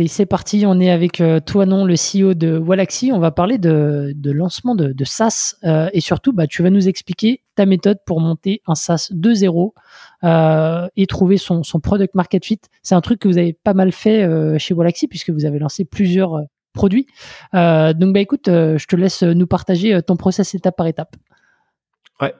allez, 0.00 0.08
c'est 0.08 0.26
parti. 0.26 0.64
On 0.66 0.80
est 0.80 0.90
avec 0.90 1.20
euh, 1.20 1.40
toi, 1.40 1.66
non, 1.66 1.84
le 1.84 1.94
CEO 1.94 2.34
de 2.34 2.56
Wallaxy. 2.56 3.12
On 3.12 3.18
va 3.18 3.30
parler 3.30 3.58
de, 3.58 4.14
lancement 4.24 4.74
de, 4.74 5.04
SaaS 5.04 5.56
euh, 5.64 5.90
et 5.92 6.00
surtout, 6.00 6.32
bah, 6.32 6.46
tu 6.46 6.62
vas 6.62 6.70
nous 6.70 6.88
expliquer 6.88 7.42
ta 7.54 7.66
méthode 7.66 7.98
pour 8.06 8.20
monter 8.20 8.62
un 8.66 8.74
SaaS 8.74 9.08
de 9.10 9.34
zéro 9.34 9.74
euh, 10.24 10.88
et 10.96 11.06
trouver 11.06 11.36
son, 11.36 11.62
product 11.82 12.14
market 12.14 12.44
fit. 12.44 12.60
C'est 12.82 12.94
un 12.94 13.00
truc 13.00 13.20
que 13.20 13.28
vous 13.28 13.38
avez 13.38 13.52
pas 13.52 13.74
mal 13.74 13.92
fait 13.92 14.26
chez 14.58 14.74
Wallaxy 14.74 15.06
puisque 15.06 15.30
vous 15.30 15.44
avez 15.44 15.58
lancé 15.58 15.84
plusieurs 15.84 16.40
produits. 16.72 17.06
donc, 17.52 18.14
bah, 18.14 18.20
écoute, 18.20 18.46
je 18.46 18.86
te 18.86 18.96
laisse 18.96 19.22
nous 19.22 19.46
partager 19.46 20.00
ton 20.02 20.16
process 20.16 20.54
étape 20.54 20.76
par 20.76 20.86
étape. 20.86 21.14
Ouais, 22.20 22.34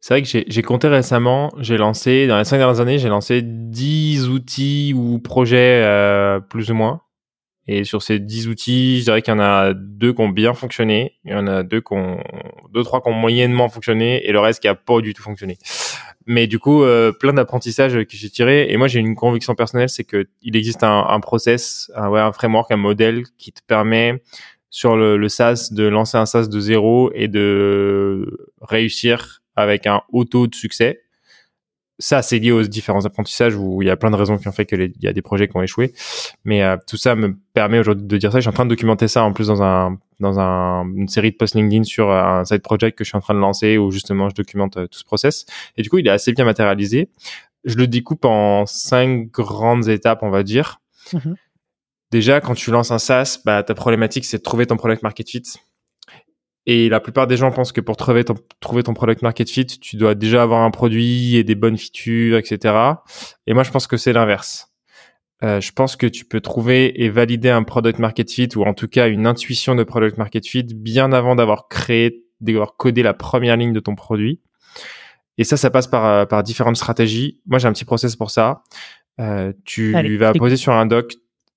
c'est 0.00 0.14
vrai 0.14 0.22
que 0.22 0.44
j'ai 0.46 0.62
compté 0.62 0.86
récemment, 0.86 1.52
j'ai 1.58 1.76
lancé, 1.76 2.28
dans 2.28 2.38
les 2.38 2.44
cinq 2.44 2.58
dernières 2.58 2.80
années, 2.80 2.98
j'ai 2.98 3.08
lancé 3.08 3.42
10 3.42 4.28
outils 4.28 4.94
ou 4.94 5.18
projets 5.18 5.82
euh, 5.84 6.38
plus 6.38 6.70
ou 6.70 6.74
moins. 6.74 7.02
Et 7.66 7.84
sur 7.84 8.02
ces 8.02 8.18
10 8.18 8.48
outils, 8.48 9.00
je 9.00 9.04
dirais 9.04 9.22
qu'il 9.22 9.34
y 9.34 9.36
en 9.36 9.40
a 9.40 9.74
deux 9.74 10.12
qui 10.12 10.22
ont 10.22 10.28
bien 10.28 10.54
fonctionné, 10.54 11.16
il 11.24 11.32
y 11.32 11.34
en 11.34 11.46
a 11.46 11.64
deux 11.64 11.80
qui 11.80 11.92
ont, 11.92 12.18
deux, 12.72 12.82
trois 12.82 13.02
qui 13.02 13.08
ont 13.08 13.12
moyennement 13.12 13.68
fonctionné 13.68 14.24
et 14.26 14.32
le 14.32 14.40
reste 14.40 14.60
qui 14.60 14.68
a 14.68 14.74
pas 14.74 15.00
du 15.00 15.12
tout 15.14 15.22
fonctionné. 15.22 15.58
Mais 16.26 16.46
du 16.46 16.58
coup, 16.58 16.84
euh, 16.84 17.10
plein 17.10 17.32
d'apprentissages 17.32 17.92
que 17.92 18.16
j'ai 18.16 18.30
tirés. 18.30 18.70
Et 18.70 18.76
moi, 18.76 18.86
j'ai 18.86 19.00
une 19.00 19.16
conviction 19.16 19.54
personnelle, 19.54 19.88
c'est 19.88 20.04
que 20.04 20.28
il 20.42 20.56
existe 20.56 20.84
un, 20.84 21.06
un 21.08 21.20
process, 21.20 21.90
un, 21.96 22.32
framework, 22.32 22.70
un 22.70 22.76
modèle 22.76 23.24
qui 23.36 23.52
te 23.52 23.60
permet 23.66 24.22
sur 24.70 24.96
le, 24.96 25.16
le 25.16 25.28
SaaS 25.28 25.70
de 25.72 25.84
lancer 25.84 26.16
un 26.18 26.26
SaaS 26.26 26.46
de 26.46 26.60
zéro 26.60 27.10
et 27.14 27.28
de 27.28 28.48
réussir 28.60 29.37
avec 29.58 29.86
un 29.86 30.02
haut 30.12 30.24
taux 30.24 30.46
de 30.46 30.54
succès. 30.54 31.02
Ça, 32.00 32.22
c'est 32.22 32.38
lié 32.38 32.52
aux 32.52 32.62
différents 32.62 33.04
apprentissages 33.06 33.56
où 33.56 33.82
il 33.82 33.88
y 33.88 33.90
a 33.90 33.96
plein 33.96 34.12
de 34.12 34.16
raisons 34.16 34.38
qui 34.38 34.46
ont 34.46 34.52
fait 34.52 34.66
qu'il 34.66 34.92
y 35.00 35.08
a 35.08 35.12
des 35.12 35.22
projets 35.22 35.48
qui 35.48 35.56
ont 35.56 35.62
échoué. 35.62 35.92
Mais 36.44 36.62
euh, 36.62 36.76
tout 36.86 36.96
ça 36.96 37.16
me 37.16 37.36
permet 37.54 37.80
aujourd'hui 37.80 38.06
de 38.06 38.16
dire 38.16 38.30
ça. 38.30 38.38
Je 38.38 38.42
suis 38.42 38.48
en 38.48 38.52
train 38.52 38.66
de 38.66 38.70
documenter 38.70 39.08
ça 39.08 39.24
en 39.24 39.32
plus 39.32 39.48
dans 39.48 39.62
un 39.62 39.98
dans 40.20 40.38
un, 40.38 40.84
une 40.94 41.08
série 41.08 41.32
de 41.32 41.36
posts 41.36 41.56
LinkedIn 41.56 41.82
sur 41.82 42.08
euh, 42.08 42.22
un 42.22 42.44
side 42.44 42.62
project 42.62 42.96
que 42.96 43.02
je 43.02 43.08
suis 43.08 43.16
en 43.16 43.20
train 43.20 43.34
de 43.34 43.40
lancer 43.40 43.78
où 43.78 43.90
justement 43.90 44.28
je 44.28 44.34
documente 44.36 44.76
euh, 44.76 44.86
tout 44.86 44.98
ce 44.98 45.04
process. 45.04 45.44
Et 45.76 45.82
du 45.82 45.90
coup, 45.90 45.98
il 45.98 46.06
est 46.06 46.10
assez 46.10 46.32
bien 46.32 46.44
matérialisé. 46.44 47.08
Je 47.64 47.74
le 47.74 47.88
découpe 47.88 48.24
en 48.24 48.64
cinq 48.66 49.32
grandes 49.32 49.88
étapes, 49.88 50.22
on 50.22 50.30
va 50.30 50.44
dire. 50.44 50.80
Mm-hmm. 51.12 51.34
Déjà, 52.12 52.40
quand 52.40 52.54
tu 52.54 52.70
lances 52.70 52.92
un 52.92 52.98
SaaS, 52.98 53.40
bah, 53.44 53.62
ta 53.64 53.74
problématique, 53.74 54.24
c'est 54.24 54.38
de 54.38 54.42
trouver 54.42 54.66
ton 54.66 54.76
product 54.76 55.02
market 55.02 55.28
fit. 55.28 55.42
Et 56.70 56.90
la 56.90 57.00
plupart 57.00 57.26
des 57.26 57.38
gens 57.38 57.50
pensent 57.50 57.72
que 57.72 57.80
pour 57.80 57.96
trouver 57.96 58.24
ton, 58.24 58.34
trouver 58.60 58.82
ton 58.82 58.92
product 58.92 59.22
market 59.22 59.48
fit, 59.48 59.64
tu 59.64 59.96
dois 59.96 60.14
déjà 60.14 60.42
avoir 60.42 60.60
un 60.60 60.70
produit 60.70 61.36
et 61.36 61.42
des 61.42 61.54
bonnes 61.54 61.78
features, 61.78 62.36
etc. 62.36 62.74
Et 63.46 63.54
moi, 63.54 63.62
je 63.62 63.70
pense 63.70 63.86
que 63.86 63.96
c'est 63.96 64.12
l'inverse. 64.12 64.68
Euh, 65.42 65.62
je 65.62 65.72
pense 65.72 65.96
que 65.96 66.06
tu 66.06 66.26
peux 66.26 66.42
trouver 66.42 67.02
et 67.02 67.08
valider 67.08 67.48
un 67.48 67.62
product 67.62 67.98
market 67.98 68.30
fit 68.30 68.50
ou 68.54 68.64
en 68.64 68.74
tout 68.74 68.86
cas 68.86 69.08
une 69.08 69.26
intuition 69.26 69.76
de 69.76 69.82
product 69.82 70.18
market 70.18 70.46
fit 70.46 70.64
bien 70.64 71.10
avant 71.12 71.36
d'avoir 71.36 71.68
créé, 71.68 72.26
d'avoir 72.42 72.76
codé 72.76 73.02
la 73.02 73.14
première 73.14 73.56
ligne 73.56 73.72
de 73.72 73.80
ton 73.80 73.94
produit. 73.94 74.42
Et 75.38 75.44
ça, 75.44 75.56
ça 75.56 75.70
passe 75.70 75.86
par, 75.86 76.04
euh, 76.04 76.26
par 76.26 76.42
différentes 76.42 76.76
stratégies. 76.76 77.40
Moi, 77.46 77.58
j'ai 77.58 77.68
un 77.68 77.72
petit 77.72 77.86
process 77.86 78.14
pour 78.14 78.30
ça. 78.30 78.62
Euh, 79.20 79.54
tu 79.64 79.94
vas 80.18 80.34
poser 80.34 80.56
sur 80.56 80.74
un 80.74 80.84
doc, 80.84 81.14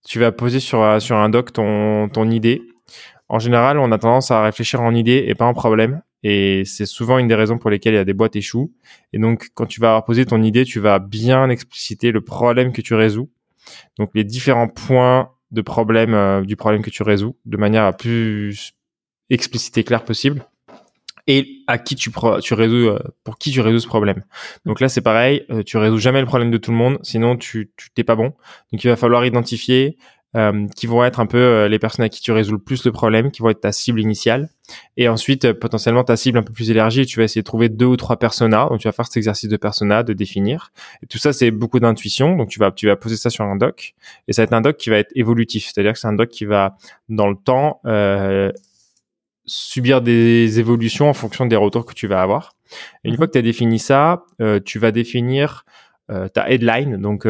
tu 0.08 0.19
vas 0.19 0.31
poser 0.31 0.62
sur, 0.62 1.02
sur 1.02 1.18
un 1.18 1.28
doc 1.28 1.52
ton, 1.52 2.08
ton 2.08 2.31
idée 2.31 2.62
en 3.31 3.40
général, 3.40 3.80
on 3.80 3.94
a 3.94 3.97
tendance 3.97 4.30
à 4.30 4.44
réfléchir 4.44 4.81
en 4.81 4.94
idée 4.94 5.24
et 5.25 5.36
pas 5.36 5.46
en 5.46 5.53
problème. 5.53 6.02
Et 6.22 6.64
c'est 6.66 6.86
souvent 6.86 7.18
une 7.18 7.30
des 7.30 7.36
raisons 7.36 7.58
pour 7.58 7.69
lesquelles 7.69 7.94
il 7.94 7.97
y 7.97 8.00
a 8.00 8.03
des 8.03 8.14
boîtes 8.14 8.36
échouent. 8.36 8.74
Et 9.14 9.19
donc, 9.19 9.52
quand 9.53 9.66
tu 9.66 9.80
vas 9.80 10.02
poser 10.02 10.25
ton 10.25 10.44
idée, 10.44 10.66
tu 10.66 10.81
vas 10.81 11.00
bien 11.00 11.50
expliciter 11.50 12.12
le 12.12 12.20
problème 12.20 12.74
que 12.74 12.81
tu 12.81 12.94
résous. 12.94 13.30
Donc, 13.97 14.09
les 14.16 14.25
différents 14.25 14.68
points 14.68 15.31
de 15.52 15.62
problème 15.62 16.14
euh, 16.14 16.41
du 16.41 16.58
problème 16.58 16.81
que 16.81 16.90
tu 16.90 17.03
résous 17.03 17.38
de 17.46 17.56
manière 17.56 17.86
à 17.86 17.94
plus 17.94 18.74
explicite 19.30 19.78
et 19.78 19.86
claire 19.86 20.03
possible. 20.03 20.46
Et 21.25 21.64
à 21.68 21.78
qui 21.78 21.96
tu, 21.96 22.12
tu 22.41 22.53
résous, 22.53 22.90
euh, 22.90 23.00
pour 23.24 23.38
qui 23.38 23.52
tu 23.52 23.62
résous 23.62 23.80
ce 23.80 23.88
problème. 23.88 24.25
Donc 24.66 24.81
là, 24.81 24.90
c'est 24.90 25.02
pareil, 25.02 25.46
euh, 25.52 25.64
tu 25.64 25.78
résous 25.78 26.00
jamais 26.00 26.20
le 26.20 26.28
problème 26.28 26.52
de 26.52 26.58
tout 26.58 26.72
le 26.72 26.78
monde, 26.78 27.00
sinon 27.02 27.38
tu, 27.38 27.72
tu 27.78 27.91
t'es 27.91 28.03
pas 28.03 28.16
bon. 28.16 28.34
Donc 28.74 28.84
il 28.84 28.90
va 28.90 28.97
falloir 28.97 29.25
identifier 29.25 29.97
euh, 30.36 30.68
qui 30.78 30.88
vont 30.88 31.03
être 31.03 31.19
un 31.19 31.25
peu 31.25 31.38
euh, 31.38 31.68
les 31.68 31.78
personnes 31.78 32.06
à 32.06 32.09
qui 32.09 32.22
tu 32.22 32.31
résous 32.31 32.53
le 32.53 32.59
plus 32.59 32.86
le 32.86 32.92
problème, 32.94 33.31
qui 33.31 33.42
vont 33.42 33.50
être 33.50 33.62
ta 33.62 33.74
cible 33.74 34.00
initiale. 34.00 34.50
Et 34.96 35.09
ensuite, 35.09 35.46
euh, 35.46 35.53
potentiellement, 35.53 36.06
ta 36.06 36.16
cible 36.16 36.38
un 36.38 36.44
peu 36.44 36.53
plus 36.53 36.72
élargie, 36.72 37.06
tu 37.06 37.19
vas 37.19 37.25
essayer 37.25 37.42
de 37.42 37.46
trouver 37.46 37.68
deux 37.68 37.86
ou 37.86 37.97
trois 37.97 38.18
personas. 38.18 38.68
Donc, 38.70 38.80
tu 38.80 38.88
vas 38.88 38.94
faire 38.94 39.06
cet 39.06 39.18
exercice 39.18 39.50
de 39.50 39.58
persona, 39.58 40.03
de 40.03 40.14
définir. 40.14 40.72
Et 41.03 41.08
tout 41.08 41.18
ça, 41.18 41.34
c'est 41.34 41.52
beaucoup 41.52 41.81
d'intuition. 41.81 42.38
Donc, 42.38 42.50
tu 42.50 42.59
vas, 42.59 42.72
tu 42.72 42.88
vas 42.88 42.96
poser 42.96 43.18
ça 43.18 43.30
sur 43.30 43.44
un 43.44 43.58
doc. 43.58 43.94
Et 44.28 44.34
ça 44.34 44.41
va 44.41 44.44
être 44.46 44.53
un 44.53 44.62
doc 44.62 44.78
qui 44.78 44.90
va 44.90 44.97
être 44.97 45.12
évolutif. 45.16 45.66
C'est-à-dire 45.66 45.94
que 45.94 46.00
c'est 46.00 46.08
un 46.08 46.14
doc 46.14 46.30
qui 46.30 46.46
va, 46.46 46.78
dans 47.09 47.28
le 47.28 47.36
temps, 47.36 47.81
euh, 47.86 48.52
subir 49.46 50.02
des 50.02 50.59
évolutions 50.59 51.09
en 51.09 51.14
fonction 51.14 51.46
des 51.46 51.58
retours 51.58 51.86
que 51.86 51.94
tu 51.94 52.08
vas 52.08 52.22
avoir. 52.22 52.53
Et 53.03 53.09
une 53.09 53.12
mhm. 53.12 53.18
fois 53.18 53.28
que 53.28 53.34
tu 53.34 53.40
as 53.40 53.41
défini 53.41 53.80
ça, 53.80 54.24
euh, 54.41 54.59
tu 54.64 54.80
vas 54.80 54.91
définir 54.91 55.66
ta 56.34 56.50
headline. 56.50 56.97
Donc, 56.97 57.25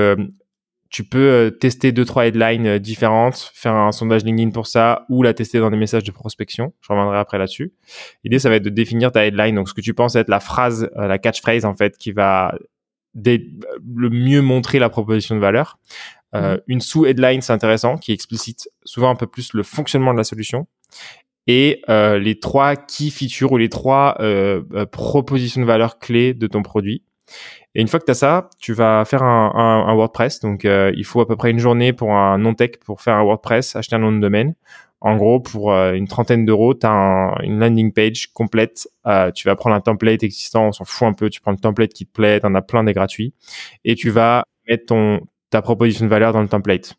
tu 0.92 1.04
peux 1.04 1.18
euh, 1.18 1.50
tester 1.50 1.92
deux 1.92 2.06
trois 2.06 2.28
headlines 2.28 2.68
euh, 2.68 2.80
différentes, 2.80 3.52
faire 3.56 3.74
un 3.74 3.92
sondage 3.92 4.24
LinkedIn 4.24 4.52
pour 4.52 4.68
ça 4.68 5.06
ou 5.10 5.24
la 5.24 5.34
tester 5.34 5.60
dans 5.60 5.72
des 5.72 5.78
messages 5.78 6.04
de 6.04 6.12
prospection. 6.12 6.74
Je 6.82 6.90
reviendrai 6.90 7.18
après 7.18 7.38
là-dessus. 7.38 7.74
L'idée 8.24 8.40
ça 8.40 8.50
va 8.50 8.56
être 8.56 8.64
de 8.64 8.70
définir 8.70 9.12
ta 9.12 9.26
headline, 9.26 9.56
donc 9.56 9.70
ce 9.70 9.74
que 9.74 9.82
tu 9.82 9.94
penses 9.94 10.16
être 10.16 10.30
la 10.30 10.42
phrase, 10.42 10.92
euh, 10.98 11.08
la 11.08 11.18
catchphrase 11.18 11.66
en 11.66 11.74
fait 11.74 11.98
qui 11.98 12.12
va 12.12 12.54
le 13.16 14.10
mieux 14.10 14.42
montrer 14.42 14.80
la 14.80 14.90
proposition 14.90 15.36
de 15.36 15.42
valeur. 15.42 15.80
Euh, 16.34 16.58
Une 16.68 16.80
sous-headline, 16.80 17.42
c'est 17.42 17.52
intéressant, 17.52 17.98
qui 17.98 18.14
explicite 18.14 18.70
souvent 18.86 19.10
un 19.10 19.16
peu 19.16 19.28
plus 19.28 19.54
le 19.54 19.64
fonctionnement 19.64 20.14
de 20.14 20.18
la 20.18 20.24
solution 20.24 20.68
et 21.48 21.82
euh, 21.90 22.20
les 22.20 22.40
trois 22.40 22.76
key 22.76 23.10
features 23.10 23.52
ou 23.52 23.58
les 23.58 23.70
trois 23.70 24.16
euh, 24.20 24.62
propositions 24.86 25.62
de 25.62 25.66
valeur 25.66 26.00
clés 26.00 26.34
de 26.34 26.48
ton 26.48 26.62
produit. 26.62 27.04
Et 27.76 27.82
une 27.82 27.88
fois 27.88 28.00
que 28.00 28.06
tu 28.06 28.12
as 28.12 28.16
ça, 28.16 28.50
tu 28.60 28.74
vas 28.74 29.06
faire 29.06 29.24
un, 29.24 29.94
WordPress. 29.96 30.40
Donc, 30.42 30.66
euh, 30.66 30.92
il 30.96 31.06
faut 31.06 31.22
à 31.22 31.28
peu 31.28 31.36
près 31.36 31.52
une 31.52 31.60
journée 31.60 31.94
pour 31.94 32.14
un 32.14 32.38
non-tech 32.38 32.72
pour 32.86 33.02
faire 33.02 33.16
un 33.16 33.24
WordPress, 33.24 33.76
acheter 33.76 33.96
un 33.96 34.00
nom 34.00 34.12
de 34.12 34.20
domaine. 34.20 34.56
En 35.00 35.16
gros, 35.16 35.40
pour 35.40 35.74
euh, 35.74 35.94
une 35.94 36.08
trentaine 36.08 36.46
d'euros, 36.46 36.76
tu 36.76 36.86
as 36.86 37.36
une 37.44 37.60
landing 37.60 37.92
page 37.92 38.28
complète. 38.34 38.88
Euh, 39.08 39.32
tu 39.32 39.48
vas 39.48 39.56
prendre 39.56 39.76
un 39.76 39.82
template 39.82 40.22
existant, 40.22 40.68
on 40.68 40.72
s'en 40.72 40.86
fout 40.86 41.08
un 41.08 41.14
peu. 41.14 41.30
Tu 41.30 41.42
prends 41.42 41.52
le 41.52 41.58
template 41.58 41.94
qui 41.94 42.06
te 42.06 42.12
plaît, 42.12 42.40
tu 42.40 42.46
en 42.46 42.54
as 42.56 42.62
plein 42.62 42.84
des 42.84 42.94
gratuits. 42.94 43.34
Et 43.84 43.96
tu 43.96 44.10
vas 44.12 44.44
mettre 44.68 44.86
ton, 44.88 45.22
ta 45.52 45.62
proposition 45.62 46.06
de 46.06 46.10
valeur 46.10 46.34
dans 46.34 46.42
le 46.42 46.48
template. 46.48 46.96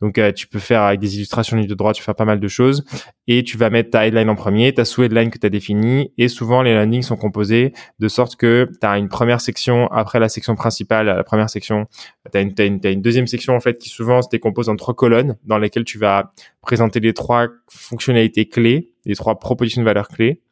Donc, 0.00 0.18
euh, 0.18 0.32
tu 0.32 0.48
peux 0.48 0.58
faire 0.58 0.82
avec 0.82 1.00
des 1.00 1.16
illustrations 1.16 1.58
de 1.58 1.74
droit, 1.74 1.94
tu 1.94 2.02
fais 2.02 2.12
pas 2.12 2.24
mal 2.24 2.40
de 2.40 2.48
choses. 2.48 2.84
Et 3.28 3.44
tu 3.44 3.56
vas 3.56 3.70
mettre 3.70 3.90
ta 3.90 4.06
headline 4.06 4.28
en 4.28 4.34
premier, 4.34 4.74
ta 4.74 4.84
sous-headline 4.84 5.30
que 5.30 5.38
tu 5.38 5.46
as 5.46 5.50
définie. 5.50 6.12
Et 6.18 6.28
souvent, 6.28 6.60
les 6.62 6.74
landings 6.74 7.02
sont 7.02 7.16
composés 7.16 7.72
de 8.00 8.08
sorte 8.08 8.36
que 8.36 8.68
tu 8.80 8.86
as 8.86 8.98
une 8.98 9.08
première 9.08 9.40
section 9.40 9.86
après 9.92 10.18
la 10.18 10.28
section 10.28 10.56
principale. 10.56 11.06
La 11.06 11.24
première 11.24 11.48
section, 11.48 11.86
tu 12.30 12.36
as, 12.36 12.64
une, 12.64 13.00
deuxième 13.00 13.28
section 13.28 13.54
en 13.54 13.60
fait 13.60 13.78
qui 13.78 13.88
souvent 13.88 14.20
se 14.20 14.28
décompose 14.28 14.68
en 14.68 14.76
trois 14.76 14.94
colonnes 14.94 15.36
dans 15.44 15.58
lesquelles 15.58 15.84
tu 15.84 15.98
vas 15.98 16.32
présenter 16.60 16.98
les 16.98 17.14
trois 17.14 17.46
fonctionnalités 17.70 18.48
clés, 18.48 18.90
les 19.06 19.14
trois 19.14 19.38
propositions 19.38 19.80
de 19.80 19.86
valeur 19.86 20.08
clés. 20.08 20.42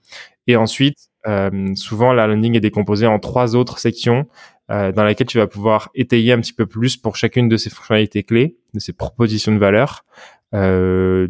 Et 0.47 0.57
ensuite, 0.57 1.11
euh, 1.27 1.75
souvent, 1.75 2.13
la 2.13 2.27
landing 2.27 2.57
est 2.57 2.61
décomposée 2.61 3.07
en 3.07 3.19
trois 3.19 3.55
autres 3.57 3.79
sections 3.79 4.27
euh, 4.71 4.93
dans 4.93 5.05
laquelle 5.05 5.27
tu 5.27 5.39
vas 5.39 5.47
pouvoir 5.47 5.91
étayer 5.95 6.33
un 6.33 6.41
petit 6.41 6.53
peu 6.53 6.67
plus 6.67 6.97
pour 6.97 7.17
chacune 7.17 7.49
de 7.49 7.57
ces 7.57 7.71
fonctionnalités 7.71 8.23
clés, 8.23 8.57
de 8.75 8.81
ces 8.81 8.93
propositions 8.93 9.53
de 9.53 9.59
valeur, 9.59 10.05
euh, 10.55 11.29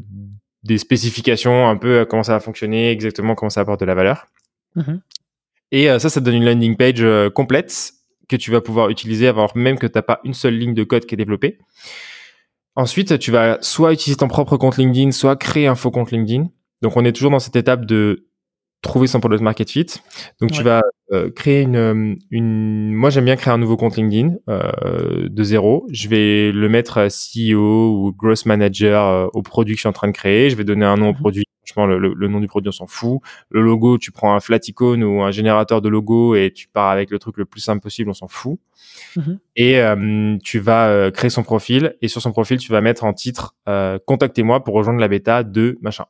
des 0.63 0.79
spécifications 0.79 1.69
un 1.69 1.77
peu 1.77 2.05
comment 2.05 2.23
ça 2.23 2.33
va 2.33 2.41
fonctionner, 2.41 2.91
exactement 2.91 3.35
comment 3.35 3.51
ça 3.51 3.63
apporte 3.63 3.81
de 3.81 3.87
la 3.87 3.95
valeur. 3.95 4.27
Mm-hmm. 4.77 5.01
Et 5.73 5.87
ça, 5.87 6.11
ça 6.11 6.21
te 6.21 6.25
donne 6.27 6.35
une 6.35 6.45
landing 6.45 6.77
page 6.77 7.03
complète 7.35 7.95
que 8.29 8.37
tu 8.37 8.51
vas 8.51 8.61
pouvoir 8.61 8.91
utiliser 8.91 9.29
alors 9.29 9.57
même 9.57 9.79
que 9.79 9.87
tu 9.87 9.93
n'as 9.97 10.03
pas 10.03 10.21
une 10.25 10.35
seule 10.35 10.59
ligne 10.59 10.75
de 10.75 10.85
code 10.85 11.07
qui 11.07 11.15
est 11.15 11.17
développée. 11.17 11.59
Ensuite, 12.75 13.19
tu 13.19 13.31
vas 13.31 13.59
soit 13.61 13.93
utiliser 13.93 14.19
ton 14.19 14.29
propre 14.29 14.57
compte 14.57 14.79
LinkedIn, 14.79 15.11
soit 15.11 15.37
créer 15.37 15.67
un 15.67 15.75
faux 15.75 15.91
compte 15.91 16.11
LinkedIn. 16.11 16.49
Donc, 16.81 16.97
on 16.97 17.05
est 17.05 17.13
toujours 17.13 17.31
dans 17.31 17.39
cette 17.39 17.57
étape 17.57 17.85
de 17.85 18.27
trouver 18.83 19.07
son 19.07 19.21
product 19.21 19.43
market 19.43 19.71
fit. 19.71 19.87
Donc 20.41 20.51
tu 20.51 20.63
vas 20.63 20.83
euh, 21.13 21.31
créer 21.31 21.63
une, 21.63 21.77
euh, 21.77 22.15
une. 22.31 22.93
Moi 22.95 23.11
j'aime 23.11 23.25
bien 23.25 23.37
créer 23.37 23.55
un 23.55 23.59
nouveau 23.59 23.77
compte 23.77 23.97
LinkedIn 23.97 24.35
euh, 24.49 25.29
de 25.29 25.43
zéro. 25.45 25.87
Je 25.91 26.09
vais 26.09 26.53
le 26.53 26.69
mettre 26.69 26.99
à 26.99 27.07
CEO 27.09 27.95
ou 27.97 28.13
growth 28.13 28.45
manager 28.47 29.07
euh, 29.07 29.27
au 29.35 29.43
produit 29.43 29.75
que 29.75 29.79
je 29.79 29.83
suis 29.83 29.89
en 29.89 29.93
train 29.93 30.09
de 30.09 30.13
créer. 30.13 30.51
Je 30.51 30.57
vais 30.57 30.65
donner 30.65 30.85
un 30.85 30.97
nom 30.97 31.11
au 31.11 31.13
Mhm. 31.13 31.19
produit. 31.19 31.45
Franchement, 31.65 31.87
le, 31.87 31.97
le- 31.99 32.13
le 32.15 32.27
nom 32.29 32.41
du 32.41 32.49
produit 32.49 32.69
on 32.71 32.73
s'en 32.73 32.89
fout. 32.89 33.21
Le 33.51 33.63
logo, 33.63 33.97
tu 33.97 34.11
prends 34.11 34.35
un 34.35 34.41
flat 34.41 34.59
icon 34.67 35.01
ou 35.01 35.23
un 35.23 35.31
générateur 35.31 35.81
de 35.81 35.89
logo 35.89 36.35
et 36.35 36.51
tu 36.53 36.67
pars 36.67 36.91
avec 36.91 37.11
le 37.13 37.21
truc 37.21 37.37
le 37.37 37.45
plus 37.45 37.61
simple 37.61 37.81
possible. 37.81 38.11
On 38.11 38.15
s'en 38.15 38.27
fout. 38.27 38.59
Mhm. 39.17 39.39
Et 39.55 39.79
euh, 39.81 40.37
tu 40.43 40.59
vas 40.59 40.89
euh, 40.89 41.11
créer 41.13 41.31
son 41.31 41.45
profil 41.45 41.95
et 42.03 42.09
sur 42.09 42.21
son 42.21 42.33
profil 42.33 42.59
tu 42.59 42.73
vas 42.73 42.81
mettre 42.81 43.05
en 43.05 43.13
titre 43.13 43.55
euh, 43.69 43.99
contactez-moi 44.07 44.65
pour 44.65 44.75
rejoindre 44.75 44.99
la 44.99 45.07
bêta 45.07 45.45
de 45.45 45.79
machin 45.83 46.07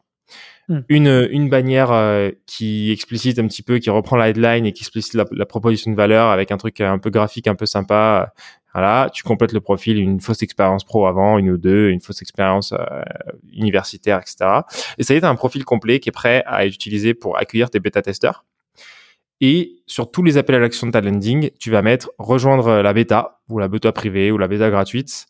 Hmm. 0.69 0.81
une, 0.89 1.29
une 1.33 1.49
bannière 1.49 1.91
euh, 1.91 2.31
qui 2.47 2.93
explicite 2.93 3.39
un 3.41 3.49
petit 3.49 3.63
peu, 3.63 3.79
qui 3.79 3.91
reprend 3.91 4.17
la 4.17 4.29
headline 4.29 4.65
et 4.65 4.73
qui 4.73 4.83
explicite 4.83 5.15
la, 5.15 5.45
proposition 5.45 5.91
de 5.91 5.97
valeur 5.97 6.29
avec 6.29 6.53
un 6.53 6.57
truc 6.57 6.81
un 6.81 6.99
peu 6.99 7.11
graphique, 7.11 7.49
un 7.49 7.57
peu 7.57 7.67
sympa. 7.67 8.33
Voilà, 8.73 9.11
tu 9.13 9.23
complètes 9.23 9.53
le 9.53 9.61
profil, 9.61 9.99
une 9.99 10.21
fausse 10.21 10.43
expérience 10.43 10.85
pro 10.85 11.07
avant, 11.07 11.37
une 11.37 11.51
ou 11.51 11.59
deux, 11.59 11.91
une 11.91 12.01
fausse 12.01 12.23
expérience 12.23 12.73
euh, 12.73 13.03
universitaire, 13.53 14.21
etc. 14.21 14.63
Et 14.97 15.03
ça 15.03 15.13
y 15.13 15.19
est, 15.19 15.21
t'as 15.21 15.29
un 15.29 15.35
profil 15.35 15.65
complet 15.65 16.01
qui 16.01 16.09
est 16.09 16.13
prêt 16.13 16.43
à 16.47 16.65
être 16.65 16.75
utilisé 16.75 17.13
pour 17.13 17.37
accueillir 17.37 17.69
tes 17.69 17.81
bêta-testeurs. 17.81 18.45
Et 19.41 19.83
sur 19.87 20.11
tous 20.11 20.23
les 20.23 20.39
appels 20.39 20.55
à 20.55 20.61
l'action 20.61 20.87
de 20.87 20.93
ta 20.93 21.01
landing, 21.01 21.51
tu 21.59 21.71
vas 21.71 21.83
mettre 21.83 22.13
rejoindre 22.19 22.81
la 22.81 22.93
bêta 22.93 23.41
ou 23.49 23.59
la 23.59 23.69
bêta 23.69 23.93
privée 23.93 24.31
ou 24.31 24.39
la 24.39 24.49
bêta 24.49 24.71
gratuite 24.71 25.27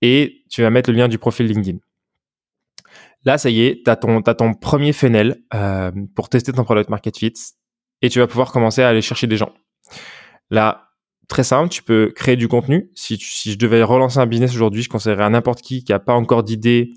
et 0.00 0.42
tu 0.50 0.62
vas 0.62 0.70
mettre 0.70 0.90
le 0.90 0.96
lien 0.96 1.06
du 1.06 1.18
profil 1.18 1.46
LinkedIn. 1.46 1.78
Là, 3.24 3.38
ça 3.38 3.50
y 3.50 3.62
est, 3.62 3.82
tu 3.84 3.90
as 3.90 3.96
ton, 3.96 4.20
t'as 4.22 4.34
ton 4.34 4.54
premier 4.54 4.92
funnel 4.92 5.42
euh, 5.54 5.90
pour 6.14 6.28
tester 6.28 6.52
ton 6.52 6.64
product 6.64 6.90
market 6.90 7.16
fit 7.16 7.32
et 8.02 8.08
tu 8.08 8.18
vas 8.18 8.26
pouvoir 8.26 8.50
commencer 8.52 8.82
à 8.82 8.88
aller 8.88 9.02
chercher 9.02 9.26
des 9.26 9.36
gens. 9.36 9.52
Là, 10.50 10.88
très 11.28 11.44
simple, 11.44 11.68
tu 11.70 11.82
peux 11.82 12.12
créer 12.14 12.36
du 12.36 12.48
contenu. 12.48 12.90
Si, 12.94 13.16
tu- 13.18 13.30
si 13.30 13.52
je 13.52 13.58
devais 13.58 13.82
relancer 13.82 14.18
un 14.18 14.26
business 14.26 14.54
aujourd'hui, 14.54 14.82
je 14.82 14.88
conseillerais 14.88 15.24
à 15.24 15.30
n'importe 15.30 15.62
qui 15.62 15.84
qui 15.84 15.92
a 15.92 15.98
pas 15.98 16.14
encore 16.14 16.42
d'idée 16.42 16.92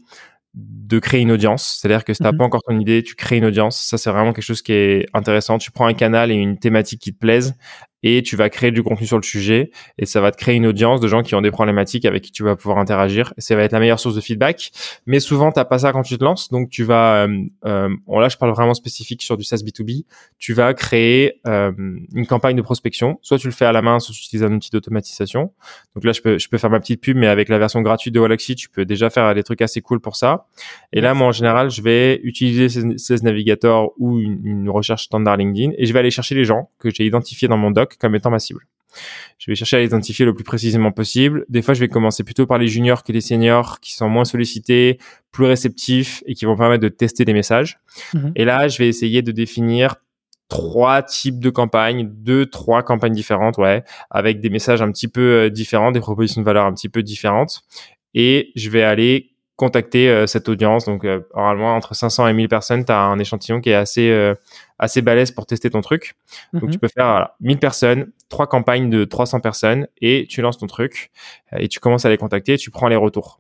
de 0.56 1.00
créer 1.00 1.22
une 1.22 1.31
audience. 1.31 1.77
C'est-à-dire 1.81 2.06
que 2.06 2.13
si 2.13 2.24
tu 2.24 2.27
Mhm. 2.30 2.38
pas 2.38 2.44
encore 2.45 2.62
ton 2.66 2.80
idée, 2.80 3.04
tu 3.04 3.16
crées 3.16 3.38
une 3.38 3.45
audience. 3.45 3.80
Ça, 3.81 3.98
c'est 3.98 4.10
vraiment 4.10 4.31
quelque 4.33 4.44
chose 4.45 4.62
qui 4.62 4.72
est 4.74 5.06
intéressant. 5.13 5.57
Tu 5.57 5.69
prends 5.72 5.86
un 5.86 5.94
canal 5.94 6.31
et 6.31 6.36
une 6.36 6.57
thématique 6.57 7.01
qui 7.01 7.13
te 7.13 7.19
plaise 7.19 7.56
et 8.07 8.22
tu 8.22 8.36
vas 8.36 8.52
créer 8.52 8.69
du 8.69 8.84
contenu 8.84 9.07
sur 9.07 9.18
le 9.18 9.24
sujet 9.24 9.72
et 9.98 10.06
ça 10.06 10.22
va 10.22 10.30
te 10.30 10.38
créer 10.38 10.56
une 10.56 10.68
audience 10.68 11.02
de 11.02 11.07
gens 11.07 11.24
qui 11.24 11.34
ont 11.34 11.42
des 11.42 11.50
problématiques 11.50 12.06
avec 12.06 12.22
qui 12.22 12.31
tu 12.31 12.44
vas 12.44 12.56
pouvoir 12.56 12.78
interagir. 12.78 13.34
Ça 13.40 13.56
va 13.56 13.63
être 13.63 13.72
la 13.72 13.80
meilleure 13.80 14.00
source 14.00 14.13
de 14.13 14.22
feedback. 14.22 14.69
Mais 15.07 15.19
souvent, 15.19 15.52
t'as 15.52 15.66
pas 15.66 15.80
ça 15.80 15.92
quand 15.92 16.04
tu 16.04 16.16
te 16.16 16.24
lances. 16.24 16.50
Donc, 16.52 16.69
tu 16.69 16.84
vas, 16.84 17.25
euh, 17.25 17.46
euh, 17.66 17.90
là, 18.07 18.30
je 18.30 18.38
parle 18.38 18.52
vraiment 18.52 18.75
spécifique 18.75 19.24
sur 19.24 19.38
du 19.38 19.44
SaaS 19.44 19.63
B2B. 19.66 20.06
Tu 20.38 20.54
vas 20.54 20.75
créer 20.75 21.42
euh, 21.48 21.72
une 22.13 22.28
campagne 22.28 22.56
de 22.56 22.62
prospection. 22.62 23.18
Soit 23.24 23.40
tu 23.40 23.48
le 23.48 23.54
fais 23.54 23.66
à 23.66 23.72
la 23.72 23.81
main, 23.81 24.00
soit 24.00 24.13
tu 24.13 24.22
utilises 24.22 24.44
un 24.44 24.54
outil 24.54 24.69
d'automatisation. 24.69 25.51
Donc 25.96 26.04
là, 26.04 26.12
je 26.12 26.22
peux, 26.22 26.38
je 26.38 26.48
peux 26.48 26.60
faire 26.60 26.69
ma 26.69 26.80
petite 26.80 27.01
pub, 27.01 27.18
mais 27.18 27.28
avec 27.28 27.50
la 27.50 27.58
version 27.58 27.81
gratuite 27.81 28.13
de 28.13 28.19
Walaxy, 28.19 28.54
tu 28.54 28.69
peux 28.69 28.86
déjà 28.86 29.10
faire 29.10 29.34
des 29.34 29.42
trucs 29.42 29.63
assez 29.63 29.81
cool 29.81 30.00
pour 30.00 30.16
ça. 30.16 30.46
Et 30.94 31.01
là, 31.01 31.16
moi, 31.16 31.30
en 31.30 31.31
général, 31.31 31.72
je 31.72 31.81
vais 31.81 32.22
utiliser 32.24 32.69
ces, 32.69 32.98
ces 32.98 33.16
navigateurs 33.24 33.90
ou 33.98 34.19
une 34.19 34.69
recherche 34.69 35.06
standard 35.06 35.38
LinkedIn 35.38 35.72
et 35.80 35.88
je 35.88 35.94
vais 35.94 35.98
aller 35.98 36.12
chercher 36.12 36.36
les 36.36 36.46
gens 36.46 36.69
que 36.78 36.92
j'ai 36.92 37.04
identifiés 37.04 37.48
dans 37.48 37.58
mon 37.58 37.72
doc 37.72 37.94
comme 38.00 38.15
étant 38.15 38.30
ma 38.30 38.39
cible. 38.39 38.62
Je 39.38 39.51
vais 39.51 39.56
chercher 39.56 39.77
à 39.77 39.80
les 39.80 39.88
identifier 39.88 40.25
le 40.25 40.33
plus 40.33 40.44
précisément 40.44 40.92
possible. 40.92 41.45
Des 41.50 41.62
fois, 41.62 41.74
je 41.74 41.80
vais 41.80 41.89
commencer 41.89 42.24
plutôt 42.24 42.45
par 42.45 42.57
les 42.57 42.68
juniors 42.68 43.03
que 43.03 43.12
les 43.12 43.21
seniors 43.21 43.80
qui 43.80 43.94
sont 43.94 44.07
moins 44.07 44.25
sollicités, 44.25 45.00
plus 45.31 45.45
réceptifs 45.45 46.24
et 46.25 46.33
qui 46.33 46.45
vont 46.45 46.56
permettre 46.56 46.83
de 46.83 46.89
tester 46.89 47.25
des 47.25 47.33
messages. 47.33 47.80
Mhm. 48.13 48.31
Et 48.36 48.45
là, 48.45 48.68
je 48.68 48.77
vais 48.77 48.88
essayer 48.88 49.21
de 49.21 49.31
définir 49.31 49.95
trois 50.47 51.01
types 51.01 51.39
de 51.39 51.50
campagnes, 51.50 52.09
deux, 52.09 52.45
trois 52.45 52.83
campagnes 52.83 53.13
différentes, 53.13 53.57
ouais, 53.57 53.83
avec 54.09 54.39
des 54.39 54.50
messages 54.50 54.81
un 54.81 54.91
petit 54.91 55.07
peu 55.07 55.45
euh, 55.45 55.50
différents, 55.50 55.91
des 55.91 56.00
propositions 56.00 56.41
de 56.41 56.45
valeur 56.45 56.65
un 56.65 56.74
petit 56.74 56.89
peu 56.89 57.03
différentes. 57.03 57.62
Et 58.13 58.51
je 58.56 58.69
vais 58.69 58.83
aller 58.83 59.35
contacter 59.56 60.10
euh, 60.10 60.28
cette 60.28 60.50
audience. 60.50 60.86
Donc, 60.86 61.06
euh, 61.06 61.22
normalement, 61.36 61.75
entre 61.75 61.96
500 61.96 62.28
et 62.28 62.34
1000 62.34 62.50
personnes, 62.50 62.84
tu 62.86 62.92
as 62.92 63.00
un 63.00 63.18
échantillon 63.19 63.62
qui 63.62 63.69
est 63.69 63.75
assez, 63.75 64.10
euh, 64.10 64.34
assez 64.80 65.02
balèze 65.02 65.31
pour 65.31 65.46
tester 65.46 65.69
ton 65.69 65.81
truc. 65.81 66.16
Donc, 66.54 66.63
Mhm. 66.63 66.72
tu 66.72 66.80
peux 66.80 66.88
faire 66.90 67.06
voilà, 67.07 67.36
1000 67.40 67.57
personnes, 67.60 68.12
trois 68.30 68.48
campagnes 68.48 68.90
de 68.90 69.06
300 69.06 69.40
personnes 69.40 69.88
et 70.02 70.28
tu 70.30 70.42
lances 70.42 70.57
ton 70.57 70.68
truc 70.68 71.12
euh, 71.54 71.57
et 71.60 71.68
tu 71.69 71.80
commences 71.80 72.06
à 72.06 72.10
les 72.10 72.18
contacter, 72.18 72.57
tu 72.57 72.69
prends 72.72 72.88
les 72.90 72.96
retours. 72.98 73.40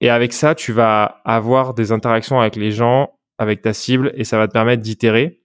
Et 0.00 0.10
avec 0.10 0.32
ça, 0.32 0.54
tu 0.54 0.72
vas 0.72 1.20
avoir 1.24 1.74
des 1.74 1.92
interactions 1.92 2.40
avec 2.40 2.56
les 2.56 2.72
gens, 2.72 3.12
avec 3.38 3.62
ta 3.62 3.72
cible 3.72 4.12
et 4.16 4.24
ça 4.24 4.38
va 4.38 4.48
te 4.48 4.52
permettre 4.52 4.82
d'itérer. 4.82 5.40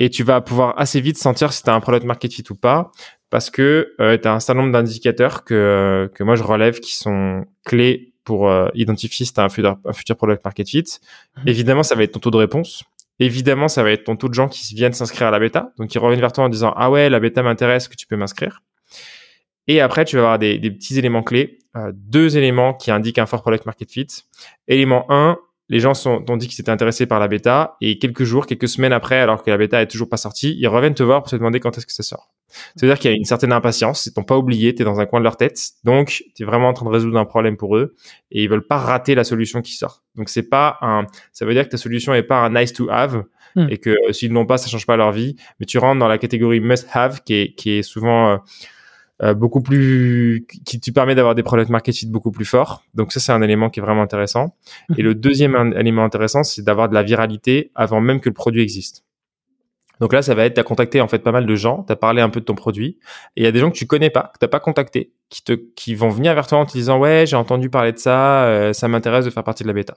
Et 0.00 0.10
tu 0.10 0.24
vas 0.24 0.40
pouvoir 0.40 0.74
assez 0.78 1.00
vite 1.00 1.18
sentir 1.18 1.52
si 1.52 1.62
tu 1.62 1.70
as 1.70 1.74
un 1.74 1.80
product 1.80 2.04
market 2.04 2.32
fit 2.32 2.44
ou 2.50 2.56
pas 2.56 2.90
parce 3.30 3.50
que 3.50 3.94
euh, 4.00 4.18
tu 4.18 4.26
as 4.28 4.32
un 4.34 4.40
certain 4.40 4.60
nombre 4.62 4.72
d'indicateurs 4.72 5.44
que, 5.44 6.10
que 6.14 6.24
moi 6.24 6.34
je 6.34 6.42
relève 6.42 6.80
qui 6.80 6.94
sont 6.96 7.44
clés 7.64 8.13
pour 8.24 8.48
euh, 8.48 8.68
identifier 8.74 9.26
si 9.26 9.32
tu 9.32 9.40
as 9.40 9.44
un 9.44 9.48
futur, 9.48 9.78
un 9.84 9.92
futur 9.92 10.16
product 10.16 10.44
market 10.44 10.68
fit. 10.68 10.84
Mhm. 11.36 11.42
Évidemment, 11.48 11.82
ça 11.82 11.94
va 11.94 12.02
être 12.02 12.12
ton 12.12 12.20
taux 12.20 12.30
de 12.30 12.36
réponse. 12.36 12.84
Évidemment, 13.20 13.68
ça 13.68 13.82
va 13.82 13.92
être 13.92 14.04
ton 14.04 14.16
taux 14.16 14.28
de 14.28 14.34
gens 14.34 14.48
qui 14.48 14.74
viennent 14.74 14.92
s'inscrire 14.92 15.28
à 15.28 15.30
la 15.30 15.38
bêta. 15.38 15.72
Donc, 15.78 15.94
ils 15.94 15.98
reviennent 15.98 16.20
vers 16.20 16.32
toi 16.32 16.44
en 16.44 16.48
disant 16.48 16.72
Ah 16.76 16.90
ouais, 16.90 17.08
la 17.08 17.20
bêta 17.20 17.42
m'intéresse, 17.42 17.86
que 17.86 17.96
tu 17.96 18.06
peux 18.06 18.16
m'inscrire. 18.16 18.62
Et 19.66 19.80
après, 19.80 20.04
tu 20.04 20.16
vas 20.16 20.22
avoir 20.22 20.38
des, 20.38 20.58
des 20.58 20.70
petits 20.70 20.98
éléments 20.98 21.22
clés. 21.22 21.58
Euh, 21.76 21.92
deux 21.94 22.36
éléments 22.36 22.74
qui 22.74 22.90
indiquent 22.90 23.18
un 23.18 23.26
fort 23.26 23.42
product 23.42 23.66
market 23.66 23.90
fit. 23.90 24.06
Élément 24.68 25.06
1, 25.08 25.38
les 25.68 25.80
gens 25.80 25.94
sont, 25.94 26.22
t'ont 26.22 26.36
dit 26.36 26.48
qu'ils 26.48 26.60
étaient 26.60 26.70
intéressés 26.70 27.06
par 27.06 27.20
la 27.20 27.28
bêta 27.28 27.76
et 27.80 27.98
quelques 27.98 28.24
jours, 28.24 28.46
quelques 28.46 28.68
semaines 28.68 28.92
après, 28.92 29.18
alors 29.18 29.42
que 29.42 29.50
la 29.50 29.56
bêta 29.56 29.80
est 29.80 29.86
toujours 29.86 30.08
pas 30.08 30.16
sortie, 30.16 30.56
ils 30.58 30.68
reviennent 30.68 30.94
te 30.94 31.02
voir 31.02 31.22
pour 31.22 31.30
te 31.30 31.36
demander 31.36 31.60
quand 31.60 31.76
est-ce 31.78 31.86
que 31.86 31.92
ça 31.92 32.02
sort. 32.02 32.30
C'est-à-dire 32.76 32.98
qu'il 32.98 33.10
y 33.10 33.14
a 33.14 33.16
une 33.16 33.24
certaine 33.24 33.52
impatience, 33.52 34.06
ils 34.06 34.12
t'ont 34.12 34.22
pas 34.22 34.36
oublié, 34.36 34.74
t'es 34.74 34.84
dans 34.84 35.00
un 35.00 35.06
coin 35.06 35.18
de 35.18 35.24
leur 35.24 35.36
tête, 35.36 35.60
donc 35.82 36.22
t'es 36.36 36.44
vraiment 36.44 36.68
en 36.68 36.72
train 36.72 36.86
de 36.86 36.90
résoudre 36.90 37.18
un 37.18 37.24
problème 37.24 37.56
pour 37.56 37.76
eux 37.76 37.96
et 38.30 38.44
ils 38.44 38.48
veulent 38.48 38.66
pas 38.66 38.78
rater 38.78 39.14
la 39.14 39.24
solution 39.24 39.60
qui 39.62 39.72
sort. 39.72 40.02
Donc 40.14 40.28
c'est 40.28 40.48
pas 40.48 40.78
un, 40.80 41.06
ça 41.32 41.46
veut 41.46 41.54
dire 41.54 41.64
que 41.64 41.70
ta 41.70 41.78
solution 41.78 42.14
est 42.14 42.22
pas 42.22 42.36
un 42.36 42.50
nice 42.50 42.72
to 42.72 42.88
have 42.90 43.24
Hmm. 43.56 43.68
et 43.70 43.78
que 43.78 43.90
euh, 43.90 44.12
s'ils 44.12 44.32
l'ont 44.32 44.46
pas, 44.46 44.58
ça 44.58 44.68
change 44.68 44.84
pas 44.84 44.96
leur 44.96 45.12
vie, 45.12 45.36
mais 45.60 45.66
tu 45.66 45.78
rentres 45.78 46.00
dans 46.00 46.08
la 46.08 46.18
catégorie 46.18 46.58
must 46.58 46.88
have 46.92 47.22
qui 47.22 47.34
est, 47.34 47.54
qui 47.54 47.70
est 47.70 47.82
souvent 47.82 48.30
euh, 48.30 48.36
beaucoup 49.32 49.62
plus, 49.62 50.46
qui 50.66 50.80
te 50.80 50.90
permet 50.90 51.14
d'avoir 51.14 51.34
des 51.34 51.42
product 51.42 51.70
market 51.70 51.94
fit 51.94 52.06
beaucoup 52.06 52.30
plus 52.30 52.44
forts. 52.44 52.82
Donc 52.94 53.12
ça, 53.12 53.20
c'est 53.20 53.32
un 53.32 53.40
élément 53.40 53.70
qui 53.70 53.80
est 53.80 53.82
vraiment 53.82 54.02
intéressant. 54.02 54.56
Et 54.98 55.02
le 55.02 55.14
deuxième 55.14 55.72
élément 55.78 56.04
intéressant, 56.04 56.42
c'est 56.42 56.62
d'avoir 56.62 56.88
de 56.88 56.94
la 56.94 57.02
viralité 57.02 57.70
avant 57.74 58.00
même 58.00 58.20
que 58.20 58.28
le 58.28 58.34
produit 58.34 58.60
existe. 58.62 59.04
Donc 60.00 60.12
là, 60.12 60.22
ça 60.22 60.34
va 60.34 60.44
être, 60.44 60.54
t'as 60.54 60.64
contacté 60.64 61.00
en 61.00 61.08
fait 61.08 61.20
pas 61.20 61.32
mal 61.32 61.46
de 61.46 61.54
gens, 61.54 61.84
t'as 61.84 61.96
parlé 61.96 62.20
un 62.20 62.28
peu 62.28 62.40
de 62.40 62.44
ton 62.44 62.54
produit, 62.54 62.98
et 63.36 63.42
il 63.42 63.44
y 63.44 63.46
a 63.46 63.52
des 63.52 63.60
gens 63.60 63.70
que 63.70 63.76
tu 63.76 63.86
connais 63.86 64.10
pas, 64.10 64.32
que 64.34 64.38
t'as 64.40 64.48
pas 64.48 64.60
contacté, 64.60 65.12
qui 65.76 65.94
vont 65.94 66.08
venir 66.08 66.34
vers 66.34 66.46
toi 66.46 66.58
en 66.58 66.66
te 66.66 66.72
disant 66.72 66.98
ouais, 66.98 67.24
j'ai 67.26 67.36
entendu 67.36 67.70
parler 67.70 67.92
de 67.92 67.98
ça, 67.98 68.44
euh, 68.44 68.72
ça 68.72 68.88
m'intéresse 68.88 69.24
de 69.24 69.30
faire 69.30 69.44
partie 69.44 69.62
de 69.62 69.68
la 69.68 69.74
bêta. 69.74 69.94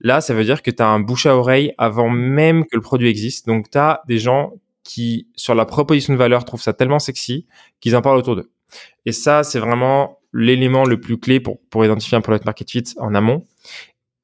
Là, 0.00 0.20
ça 0.20 0.32
veut 0.32 0.44
dire 0.44 0.62
que 0.62 0.70
tu 0.70 0.82
as 0.82 0.88
un 0.88 1.00
bouche 1.00 1.26
à 1.26 1.36
oreille 1.36 1.74
avant 1.76 2.08
même 2.08 2.64
que 2.64 2.74
le 2.76 2.80
produit 2.80 3.08
existe. 3.08 3.46
Donc, 3.46 3.70
tu 3.70 3.76
as 3.76 4.00
des 4.08 4.18
gens 4.18 4.54
qui, 4.82 5.28
sur 5.36 5.54
la 5.54 5.64
proposition 5.64 6.12
de 6.12 6.18
valeur, 6.18 6.44
trouvent 6.44 6.62
ça 6.62 6.72
tellement 6.72 6.98
sexy 6.98 7.46
qu'ils 7.80 7.96
en 7.96 8.02
parlent 8.02 8.18
autour 8.18 8.36
d'eux. 8.36 8.50
Et 9.06 9.12
ça, 9.12 9.42
c'est 9.42 9.58
vraiment 9.58 10.18
l'élément 10.32 10.84
le 10.84 11.00
plus 11.00 11.18
clé 11.18 11.40
pour, 11.40 11.58
pour 11.70 11.84
identifier 11.84 12.16
un 12.16 12.20
product 12.20 12.44
market 12.44 12.70
fit 12.70 12.84
en 12.98 13.14
amont. 13.14 13.46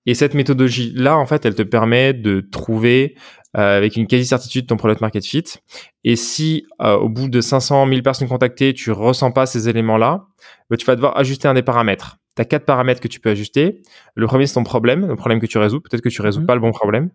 Et 0.06 0.14
cette 0.14 0.34
méthodologie-là, 0.34 1.18
en 1.18 1.26
fait, 1.26 1.44
elle 1.44 1.56
te 1.56 1.62
permet 1.62 2.12
de 2.14 2.40
trouver 2.40 3.16
euh, 3.56 3.76
avec 3.76 3.96
une 3.96 4.06
quasi-certitude 4.06 4.66
ton 4.66 4.76
product 4.76 5.00
market 5.00 5.24
fit. 5.24 5.44
Et 6.04 6.14
si 6.14 6.64
euh, 6.80 6.96
au 6.96 7.08
bout 7.08 7.28
de 7.28 7.40
500 7.40 7.86
1000 7.86 8.02
personnes 8.02 8.28
contactées, 8.28 8.72
tu 8.72 8.92
ressens 8.92 9.32
pas 9.32 9.46
ces 9.46 9.68
éléments-là, 9.68 10.26
bah, 10.70 10.76
tu 10.76 10.86
vas 10.86 10.94
devoir 10.94 11.16
ajuster 11.16 11.48
un 11.48 11.54
des 11.54 11.62
paramètres. 11.62 12.18
Tu 12.36 12.42
as 12.42 12.44
quatre 12.44 12.66
paramètres 12.66 13.00
que 13.00 13.08
tu 13.08 13.18
peux 13.18 13.30
ajuster. 13.30 13.82
Le 14.14 14.26
premier, 14.26 14.46
c'est 14.46 14.54
ton 14.54 14.64
problème, 14.64 15.06
le 15.06 15.16
problème 15.16 15.40
que 15.40 15.46
tu 15.46 15.58
résous. 15.58 15.80
Peut-être 15.80 16.02
que 16.02 16.08
tu 16.08 16.22
résous 16.22 16.40
Mhm. 16.40 16.46
pas 16.46 16.54
le 16.54 16.60
bon 16.60 16.70
problème. 16.70 17.10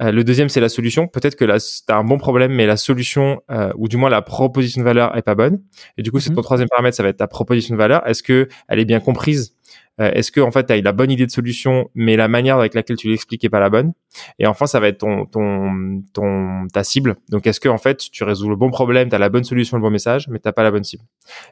Euh, 0.00 0.12
le 0.12 0.22
deuxième, 0.24 0.48
c'est 0.48 0.60
la 0.60 0.68
solution. 0.68 1.08
Peut-être 1.08 1.34
que 1.36 1.44
tu 1.44 1.50
as 1.92 1.96
un 1.96 2.04
bon 2.04 2.18
problème, 2.18 2.52
mais 2.52 2.66
la 2.66 2.76
solution, 2.76 3.40
euh, 3.50 3.72
ou 3.76 3.88
du 3.88 3.96
moins 3.96 4.10
la 4.10 4.22
proposition 4.22 4.80
de 4.80 4.84
valeur 4.84 5.16
est 5.16 5.22
pas 5.22 5.34
bonne. 5.34 5.60
Et 5.96 6.02
du 6.02 6.12
coup, 6.12 6.20
c'est 6.20 6.30
Mhm. 6.30 6.36
ton 6.36 6.42
troisième 6.42 6.68
paramètre, 6.68 6.96
ça 6.96 7.02
va 7.02 7.08
être 7.08 7.16
ta 7.16 7.26
proposition 7.26 7.74
de 7.74 7.78
valeur. 7.78 8.06
Est-ce 8.06 8.22
que 8.22 8.48
elle 8.68 8.78
est 8.78 8.84
bien 8.84 9.00
comprise? 9.00 9.54
Est-ce 9.98 10.30
que 10.32 10.40
en 10.40 10.50
fait, 10.50 10.66
tu 10.66 10.72
as 10.72 10.80
la 10.80 10.92
bonne 10.92 11.10
idée 11.10 11.26
de 11.26 11.30
solution, 11.30 11.90
mais 11.94 12.16
la 12.16 12.28
manière 12.28 12.58
avec 12.58 12.74
laquelle 12.74 12.96
tu 12.96 13.08
l'expliques 13.08 13.44
est 13.44 13.48
pas 13.48 13.60
la 13.60 13.70
bonne? 13.70 13.92
Et 14.38 14.46
enfin, 14.46 14.66
ça 14.66 14.80
va 14.80 14.88
être 14.88 14.98
ton, 14.98 15.26
ton, 15.26 16.66
ta 16.72 16.84
cible. 16.84 17.16
Donc, 17.30 17.46
est-ce 17.46 17.60
que 17.60 17.68
en 17.68 17.78
fait, 17.78 17.98
tu 18.10 18.24
résous 18.24 18.48
le 18.48 18.56
bon 18.56 18.70
problème, 18.70 19.08
tu 19.08 19.14
as 19.14 19.18
la 19.18 19.28
bonne 19.28 19.44
solution, 19.44 19.76
le 19.76 19.82
bon 19.82 19.90
message, 19.90 20.28
mais 20.28 20.38
t'as 20.38 20.52
pas 20.52 20.62
la 20.62 20.70
bonne 20.70 20.84
cible? 20.84 21.02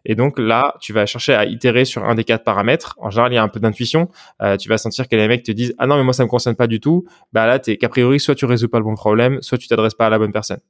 Et 0.05 0.15
donc 0.15 0.39
là, 0.39 0.75
tu 0.81 0.93
vas 0.93 1.07
chercher 1.07 1.35
à 1.35 1.45
itérer 1.45 1.85
sur 1.85 2.05
un 2.05 2.15
des 2.15 2.25
quatre 2.25 2.45
paramètres. 2.45 2.95
En 2.99 3.11
général, 3.11 3.33
il 3.33 3.35
y 3.37 3.39
a 3.39 3.43
un 3.43 3.49
peu 3.49 3.61
d'intuition. 3.61 4.09
Euh, 4.43 4.57
tu 4.57 4.69
vas 4.69 4.79
sentir 4.79 5.09
que 5.09 5.17
les 5.17 5.29
mecs 5.29 5.43
te 5.43 5.53
disent 5.53 5.75
ah 5.79 5.87
non 5.87 5.97
mais 5.97 6.05
moi 6.05 6.13
ça 6.13 6.25
me 6.25 6.29
concerne 6.29 6.57
pas 6.57 6.67
du 6.67 6.81
tout. 6.81 7.05
Bah 7.33 7.47
là, 7.47 7.59
t'es 7.59 7.77
qu'a 7.77 7.89
priori 7.89 8.21
soit 8.21 8.35
tu 8.35 8.45
résous 8.45 8.69
pas 8.69 8.79
le 8.79 8.85
bon 8.85 8.95
problème, 8.95 9.41
soit 9.43 9.59
tu 9.59 9.69
t'adresses 9.69 9.95
pas 9.95 10.07
à 10.07 10.11
la 10.11 10.19
bonne 10.19 10.33
personne. 10.33 10.61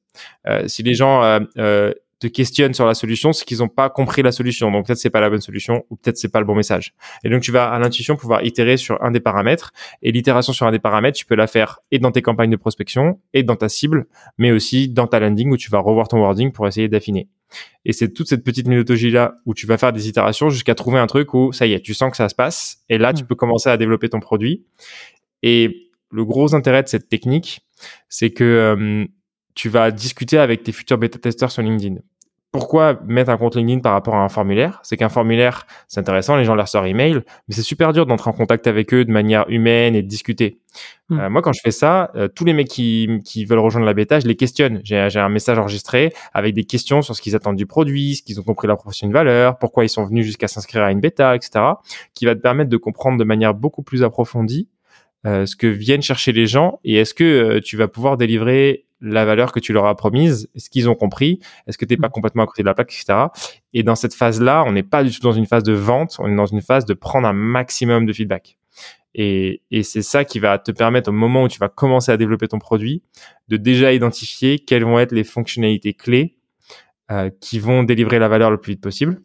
Euh, 0.48 0.66
si 0.66 0.82
les 0.82 0.94
gens 0.94 1.22
euh, 1.22 1.40
euh, 1.58 1.92
te 2.18 2.26
questionnent 2.26 2.74
sur 2.74 2.86
la 2.86 2.94
solution, 2.94 3.32
c'est 3.32 3.44
qu'ils 3.44 3.58
n'ont 3.58 3.68
pas 3.68 3.90
compris 3.90 4.22
la 4.22 4.32
solution. 4.32 4.70
Donc 4.70 4.86
peut-être 4.86 4.98
c'est 4.98 5.10
pas 5.10 5.20
la 5.20 5.30
bonne 5.30 5.40
solution 5.40 5.84
ou 5.90 5.96
peut-être 5.96 6.16
c'est 6.16 6.30
pas 6.30 6.40
le 6.40 6.46
bon 6.46 6.54
message. 6.54 6.94
Et 7.24 7.28
donc 7.28 7.42
tu 7.42 7.52
vas 7.52 7.68
à 7.68 7.78
l'intuition 7.78 8.16
pouvoir 8.16 8.44
itérer 8.44 8.76
sur 8.76 9.02
un 9.02 9.10
des 9.10 9.20
paramètres. 9.20 9.72
Et 10.02 10.12
l'itération 10.12 10.52
sur 10.52 10.66
un 10.66 10.72
des 10.72 10.78
paramètres, 10.78 11.18
tu 11.18 11.26
peux 11.26 11.34
la 11.34 11.46
faire 11.46 11.80
et 11.90 11.98
dans 11.98 12.12
tes 12.12 12.22
campagnes 12.22 12.50
de 12.50 12.56
prospection 12.56 13.20
et 13.34 13.42
dans 13.42 13.56
ta 13.56 13.68
cible, 13.68 14.06
mais 14.38 14.52
aussi 14.52 14.88
dans 14.88 15.06
ta 15.06 15.20
landing 15.20 15.50
où 15.50 15.56
tu 15.56 15.70
vas 15.70 15.78
revoir 15.78 16.08
ton 16.08 16.18
wording 16.18 16.52
pour 16.52 16.66
essayer 16.66 16.88
d'affiner. 16.88 17.28
Et 17.84 17.92
c'est 17.92 18.12
toute 18.12 18.28
cette 18.28 18.44
petite 18.44 18.66
méthodologie 18.66 19.10
là 19.10 19.36
où 19.44 19.54
tu 19.54 19.66
vas 19.66 19.78
faire 19.78 19.92
des 19.92 20.08
itérations 20.08 20.50
jusqu'à 20.50 20.74
trouver 20.74 20.98
un 20.98 21.06
truc 21.06 21.34
où 21.34 21.52
ça 21.52 21.66
y 21.66 21.72
est, 21.72 21.80
tu 21.80 21.94
sens 21.94 22.10
que 22.10 22.16
ça 22.16 22.28
se 22.28 22.34
passe. 22.34 22.78
Et 22.88 22.98
là, 22.98 23.12
tu 23.12 23.22
hmm. 23.22 23.26
peux 23.26 23.34
commencer 23.34 23.68
à 23.68 23.76
développer 23.76 24.08
ton 24.08 24.20
produit. 24.20 24.64
Et 25.42 25.90
le 26.10 26.24
gros 26.24 26.54
intérêt 26.54 26.82
de 26.82 26.88
cette 26.88 27.08
technique, 27.08 27.60
c'est 28.08 28.30
que 28.30 28.44
euh, 28.44 29.06
tu 29.56 29.68
vas 29.68 29.90
discuter 29.90 30.38
avec 30.38 30.62
tes 30.62 30.70
futurs 30.70 30.98
bêta-testeurs 30.98 31.50
sur 31.50 31.62
LinkedIn. 31.62 31.96
Pourquoi 32.52 33.00
mettre 33.04 33.30
un 33.30 33.36
compte 33.36 33.56
LinkedIn 33.56 33.80
par 33.80 33.92
rapport 33.92 34.14
à 34.14 34.22
un 34.22 34.28
formulaire? 34.28 34.80
C'est 34.82 34.96
qu'un 34.96 35.08
formulaire, 35.08 35.66
c'est 35.88 36.00
intéressant, 36.00 36.36
les 36.36 36.44
gens 36.44 36.54
leur 36.54 36.68
sortent 36.68 36.86
email, 36.86 37.16
mais 37.48 37.54
c'est 37.54 37.62
super 37.62 37.92
dur 37.92 38.06
d'entrer 38.06 38.30
en 38.30 38.32
contact 38.32 38.66
avec 38.66 38.94
eux 38.94 39.04
de 39.04 39.10
manière 39.10 39.44
humaine 39.48 39.94
et 39.94 40.02
de 40.02 40.08
discuter. 40.08 40.60
Hmm. 41.08 41.20
Euh, 41.20 41.30
moi, 41.30 41.42
quand 41.42 41.52
je 41.52 41.60
fais 41.62 41.70
ça, 41.70 42.10
euh, 42.16 42.28
tous 42.28 42.44
les 42.44 42.52
mecs 42.52 42.68
qui, 42.68 43.20
qui, 43.24 43.44
veulent 43.44 43.58
rejoindre 43.58 43.86
la 43.86 43.94
bêta, 43.94 44.20
je 44.20 44.26
les 44.26 44.36
questionne. 44.36 44.80
J'ai 44.84 44.96
un 44.96 45.28
message 45.28 45.58
enregistré 45.58 46.12
avec 46.32 46.54
des 46.54 46.64
questions 46.64 47.02
sur 47.02 47.16
ce 47.16 47.20
qu'ils 47.20 47.34
attendent 47.34 47.56
du 47.56 47.66
produit, 47.66 48.16
ce 48.16 48.22
qu'ils 48.22 48.38
ont 48.40 48.44
compris 48.44 48.68
la 48.68 48.76
proposition 48.76 49.08
de 49.08 49.12
valeur, 49.12 49.58
pourquoi 49.58 49.84
ils 49.84 49.90
sont 49.90 50.04
venus 50.04 50.24
jusqu'à 50.24 50.48
s'inscrire 50.48 50.82
à 50.82 50.92
une 50.92 51.00
bêta, 51.00 51.34
etc., 51.34 51.64
qui 52.14 52.24
va 52.24 52.34
te 52.34 52.40
permettre 52.40 52.70
de 52.70 52.76
comprendre 52.76 53.18
de 53.18 53.24
manière 53.24 53.54
beaucoup 53.54 53.82
plus 53.82 54.02
approfondie 54.02 54.68
euh, 55.26 55.44
ce 55.44 55.56
que 55.56 55.66
viennent 55.66 56.02
chercher 56.02 56.30
les 56.30 56.46
gens 56.46 56.78
et 56.84 56.96
est-ce 56.96 57.12
que 57.12 57.24
euh, 57.24 57.60
tu 57.60 57.76
vas 57.76 57.88
pouvoir 57.88 58.16
délivrer 58.16 58.85
la 59.00 59.24
valeur 59.24 59.52
que 59.52 59.60
tu 59.60 59.72
leur 59.72 59.86
as 59.86 59.94
promise, 59.94 60.48
est-ce 60.54 60.70
qu'ils 60.70 60.88
ont 60.88 60.94
compris, 60.94 61.40
est-ce 61.66 61.78
que 61.78 61.84
tu 61.84 61.94
n'es 61.94 61.98
pas 61.98 62.08
mm. 62.08 62.12
complètement 62.12 62.42
à 62.44 62.46
côté 62.46 62.62
de 62.62 62.66
la 62.66 62.74
plaque, 62.74 62.92
etc. 62.92 63.26
Et 63.72 63.82
dans 63.82 63.94
cette 63.94 64.14
phase-là, 64.14 64.64
on 64.66 64.72
n'est 64.72 64.82
pas 64.82 65.04
du 65.04 65.10
tout 65.10 65.20
dans 65.20 65.32
une 65.32 65.46
phase 65.46 65.62
de 65.62 65.72
vente, 65.72 66.16
on 66.18 66.30
est 66.30 66.36
dans 66.36 66.46
une 66.46 66.62
phase 66.62 66.84
de 66.84 66.94
prendre 66.94 67.26
un 67.26 67.32
maximum 67.32 68.06
de 68.06 68.12
feedback. 68.12 68.58
Et, 69.14 69.62
et 69.70 69.82
c'est 69.82 70.02
ça 70.02 70.24
qui 70.24 70.38
va 70.38 70.58
te 70.58 70.70
permettre 70.70 71.08
au 71.08 71.12
moment 71.12 71.44
où 71.44 71.48
tu 71.48 71.58
vas 71.58 71.70
commencer 71.70 72.12
à 72.12 72.16
développer 72.16 72.48
ton 72.48 72.58
produit, 72.58 73.02
de 73.48 73.56
déjà 73.56 73.92
identifier 73.92 74.58
quelles 74.58 74.84
vont 74.84 74.98
être 74.98 75.12
les 75.12 75.24
fonctionnalités 75.24 75.94
clés 75.94 76.36
euh, 77.10 77.30
qui 77.40 77.58
vont 77.60 77.82
délivrer 77.84 78.18
la 78.18 78.28
valeur 78.28 78.50
le 78.50 78.58
plus 78.58 78.72
vite 78.72 78.82
possible. 78.82 79.20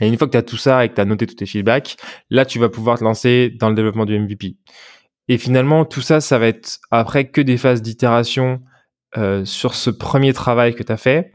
Et 0.00 0.06
une 0.06 0.18
fois 0.18 0.26
que 0.26 0.32
tu 0.32 0.38
as 0.38 0.42
tout 0.42 0.56
ça 0.56 0.84
et 0.84 0.90
que 0.90 0.94
tu 0.94 1.00
as 1.00 1.04
noté 1.06 1.26
tous 1.26 1.34
tes 1.34 1.46
feedbacks, 1.46 1.96
là, 2.28 2.44
tu 2.44 2.58
vas 2.58 2.68
pouvoir 2.68 2.98
te 2.98 3.04
lancer 3.04 3.50
dans 3.58 3.68
le 3.68 3.74
développement 3.74 4.04
du 4.04 4.18
MVP. 4.18 4.56
Et 5.28 5.38
finalement, 5.38 5.84
tout 5.84 6.02
ça, 6.02 6.20
ça 6.20 6.38
va 6.38 6.48
être 6.48 6.78
après 6.90 7.28
que 7.28 7.40
des 7.40 7.56
phases 7.56 7.80
d'itération 7.82 8.60
euh, 9.16 9.44
sur 9.44 9.74
ce 9.74 9.90
premier 9.90 10.32
travail 10.32 10.74
que 10.74 10.82
tu 10.82 10.92
as 10.92 10.96
fait, 10.96 11.32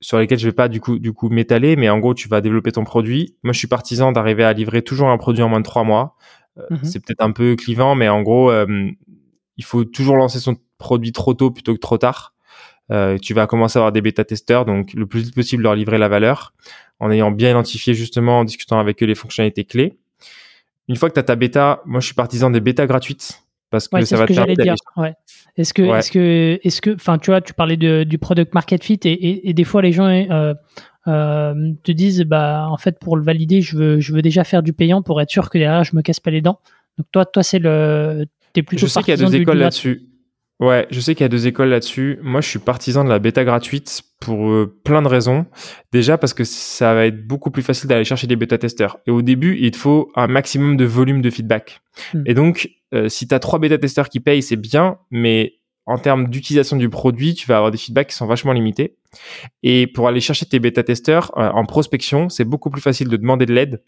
sur 0.00 0.18
lesquels 0.18 0.38
je 0.38 0.46
vais 0.46 0.54
pas 0.54 0.68
du 0.68 0.80
coup 0.80 0.98
du 0.98 1.12
coup 1.12 1.28
m'étaler, 1.28 1.76
mais 1.76 1.88
en 1.88 1.98
gros, 1.98 2.14
tu 2.14 2.28
vas 2.28 2.40
développer 2.40 2.72
ton 2.72 2.84
produit. 2.84 3.36
Moi, 3.42 3.52
je 3.52 3.58
suis 3.58 3.68
partisan 3.68 4.12
d'arriver 4.12 4.44
à 4.44 4.52
livrer 4.52 4.82
toujours 4.82 5.08
un 5.08 5.18
produit 5.18 5.42
en 5.42 5.48
moins 5.48 5.60
de 5.60 5.64
trois 5.64 5.84
mois. 5.84 6.16
Euh, 6.58 6.62
mhm. 6.70 6.84
C'est 6.84 7.00
peut-être 7.04 7.22
un 7.22 7.32
peu 7.32 7.56
clivant, 7.56 7.94
mais 7.94 8.08
en 8.08 8.22
gros, 8.22 8.50
euh, 8.50 8.90
il 9.56 9.64
faut 9.64 9.84
toujours 9.84 10.16
lancer 10.16 10.38
son 10.38 10.56
produit 10.78 11.12
trop 11.12 11.34
tôt 11.34 11.50
plutôt 11.50 11.74
que 11.74 11.80
trop 11.80 11.98
tard. 11.98 12.34
tu 13.20 13.34
vas 13.34 13.46
commencer 13.46 13.78
à 13.78 13.80
avoir 13.80 13.92
des 13.92 14.00
bêta-testeurs, 14.00 14.64
donc 14.64 14.94
le 14.94 15.06
plus 15.06 15.20
vite 15.20 15.34
possible 15.34 15.64
leur 15.64 15.74
livrer 15.74 15.98
la 15.98 16.08
valeur, 16.08 16.54
en 17.00 17.10
ayant 17.10 17.30
bien 17.30 17.50
identifié 17.50 17.94
justement, 17.94 18.40
en 18.40 18.44
discutant 18.44 18.78
avec 18.78 19.02
eux 19.02 19.06
les 19.06 19.16
fonctionnalités 19.16 19.64
clés 19.64 19.98
une 20.88 20.96
fois 20.96 21.08
que 21.10 21.14
tu 21.14 21.20
as 21.20 21.24
ta 21.24 21.36
bêta, 21.36 21.82
moi 21.84 22.00
je 22.00 22.06
suis 22.06 22.14
partisan 22.14 22.50
des 22.50 22.60
bêtas 22.60 22.86
gratuites 22.86 23.42
parce 23.70 23.88
que 23.88 24.04
ça 24.04 24.16
va 24.16 24.22
ce 24.22 24.28
que 24.28 24.34
j'allais 24.34 24.54
dire. 24.54 24.74
Ouais. 24.96 25.14
Est-ce 25.56 25.74
que, 25.74 25.82
est-ce 25.82 26.10
que, 26.10 26.58
est-ce 26.62 26.80
que, 26.80 26.94
enfin, 26.94 27.18
tu 27.18 27.30
vois, 27.30 27.40
tu 27.40 27.52
parlais 27.52 27.76
de, 27.76 28.04
du 28.04 28.18
product 28.18 28.54
market 28.54 28.82
fit 28.82 29.00
et, 29.04 29.48
et, 29.48 29.52
des 29.52 29.64
fois 29.64 29.82
les 29.82 29.92
gens 29.92 30.06
euh, 30.06 30.54
euh, 31.06 31.54
te 31.82 31.92
disent, 31.92 32.22
bah, 32.22 32.66
en 32.70 32.76
fait, 32.76 32.98
pour 32.98 33.16
le 33.16 33.22
valider, 33.22 33.60
je 33.60 33.76
veux, 33.76 34.00
je 34.00 34.12
veux 34.12 34.22
déjà 34.22 34.44
faire 34.44 34.62
du 34.62 34.72
payant 34.72 35.02
pour 35.02 35.20
être 35.20 35.30
sûr 35.30 35.50
que 35.50 35.58
derrière 35.58 35.84
je 35.84 35.96
me 35.96 36.02
casse 36.02 36.20
pas 36.20 36.30
les 36.30 36.40
dents. 36.40 36.60
Donc 36.96 37.06
toi, 37.12 37.24
toi, 37.24 37.42
c'est 37.42 37.58
le, 37.58 38.26
t'es 38.52 38.62
plutôt. 38.62 38.86
Je 38.86 38.90
sais 38.90 39.02
qu'il 39.02 39.10
y 39.10 39.22
a 39.22 39.24
deux 39.24 39.34
écoles 39.34 39.58
là-dessus. 39.58 40.08
Ouais, 40.60 40.88
je 40.90 40.98
sais 40.98 41.14
qu'il 41.14 41.22
y 41.22 41.24
a 41.24 41.28
deux 41.28 41.46
écoles 41.46 41.68
là-dessus. 41.68 42.18
Moi, 42.20 42.40
je 42.40 42.48
suis 42.48 42.58
partisan 42.58 43.04
de 43.04 43.08
la 43.08 43.20
bêta 43.20 43.44
gratuite 43.44 44.02
pour 44.18 44.50
euh, 44.50 44.80
plein 44.82 45.02
de 45.02 45.06
raisons. 45.06 45.46
Déjà 45.92 46.18
parce 46.18 46.34
que 46.34 46.42
ça 46.42 46.94
va 46.94 47.06
être 47.06 47.24
beaucoup 47.28 47.52
plus 47.52 47.62
facile 47.62 47.88
d'aller 47.88 48.02
chercher 48.02 48.26
des 48.26 48.34
bêta-testeurs. 48.34 48.98
Et 49.06 49.12
au 49.12 49.22
début, 49.22 49.56
il 49.60 49.70
te 49.70 49.76
faut 49.76 50.10
un 50.16 50.26
maximum 50.26 50.76
de 50.76 50.84
volume 50.84 51.22
de 51.22 51.30
feedback. 51.30 51.80
Hmm. 52.12 52.24
Et 52.26 52.34
donc, 52.34 52.70
euh, 52.94 53.08
si 53.08 53.28
tu 53.28 53.34
as 53.34 53.38
trois 53.38 53.58
bêta-testeurs 53.58 54.08
qui 54.08 54.20
payent, 54.20 54.42
c'est 54.42 54.56
bien, 54.56 54.98
mais 55.10 55.54
en 55.86 55.98
termes 55.98 56.28
d'utilisation 56.28 56.76
du 56.76 56.88
produit, 56.88 57.34
tu 57.34 57.46
vas 57.46 57.56
avoir 57.56 57.70
des 57.70 57.78
feedbacks 57.78 58.08
qui 58.08 58.14
sont 58.14 58.26
vachement 58.26 58.52
limités. 58.52 58.96
Et 59.62 59.86
pour 59.86 60.06
aller 60.08 60.20
chercher 60.20 60.46
tes 60.46 60.58
bêta-testeurs 60.58 61.32
euh, 61.38 61.50
en 61.50 61.64
prospection, 61.64 62.28
c'est 62.28 62.44
beaucoup 62.44 62.70
plus 62.70 62.82
facile 62.82 63.08
de 63.08 63.16
demander 63.16 63.46
de 63.46 63.54
l'aide 63.54 63.82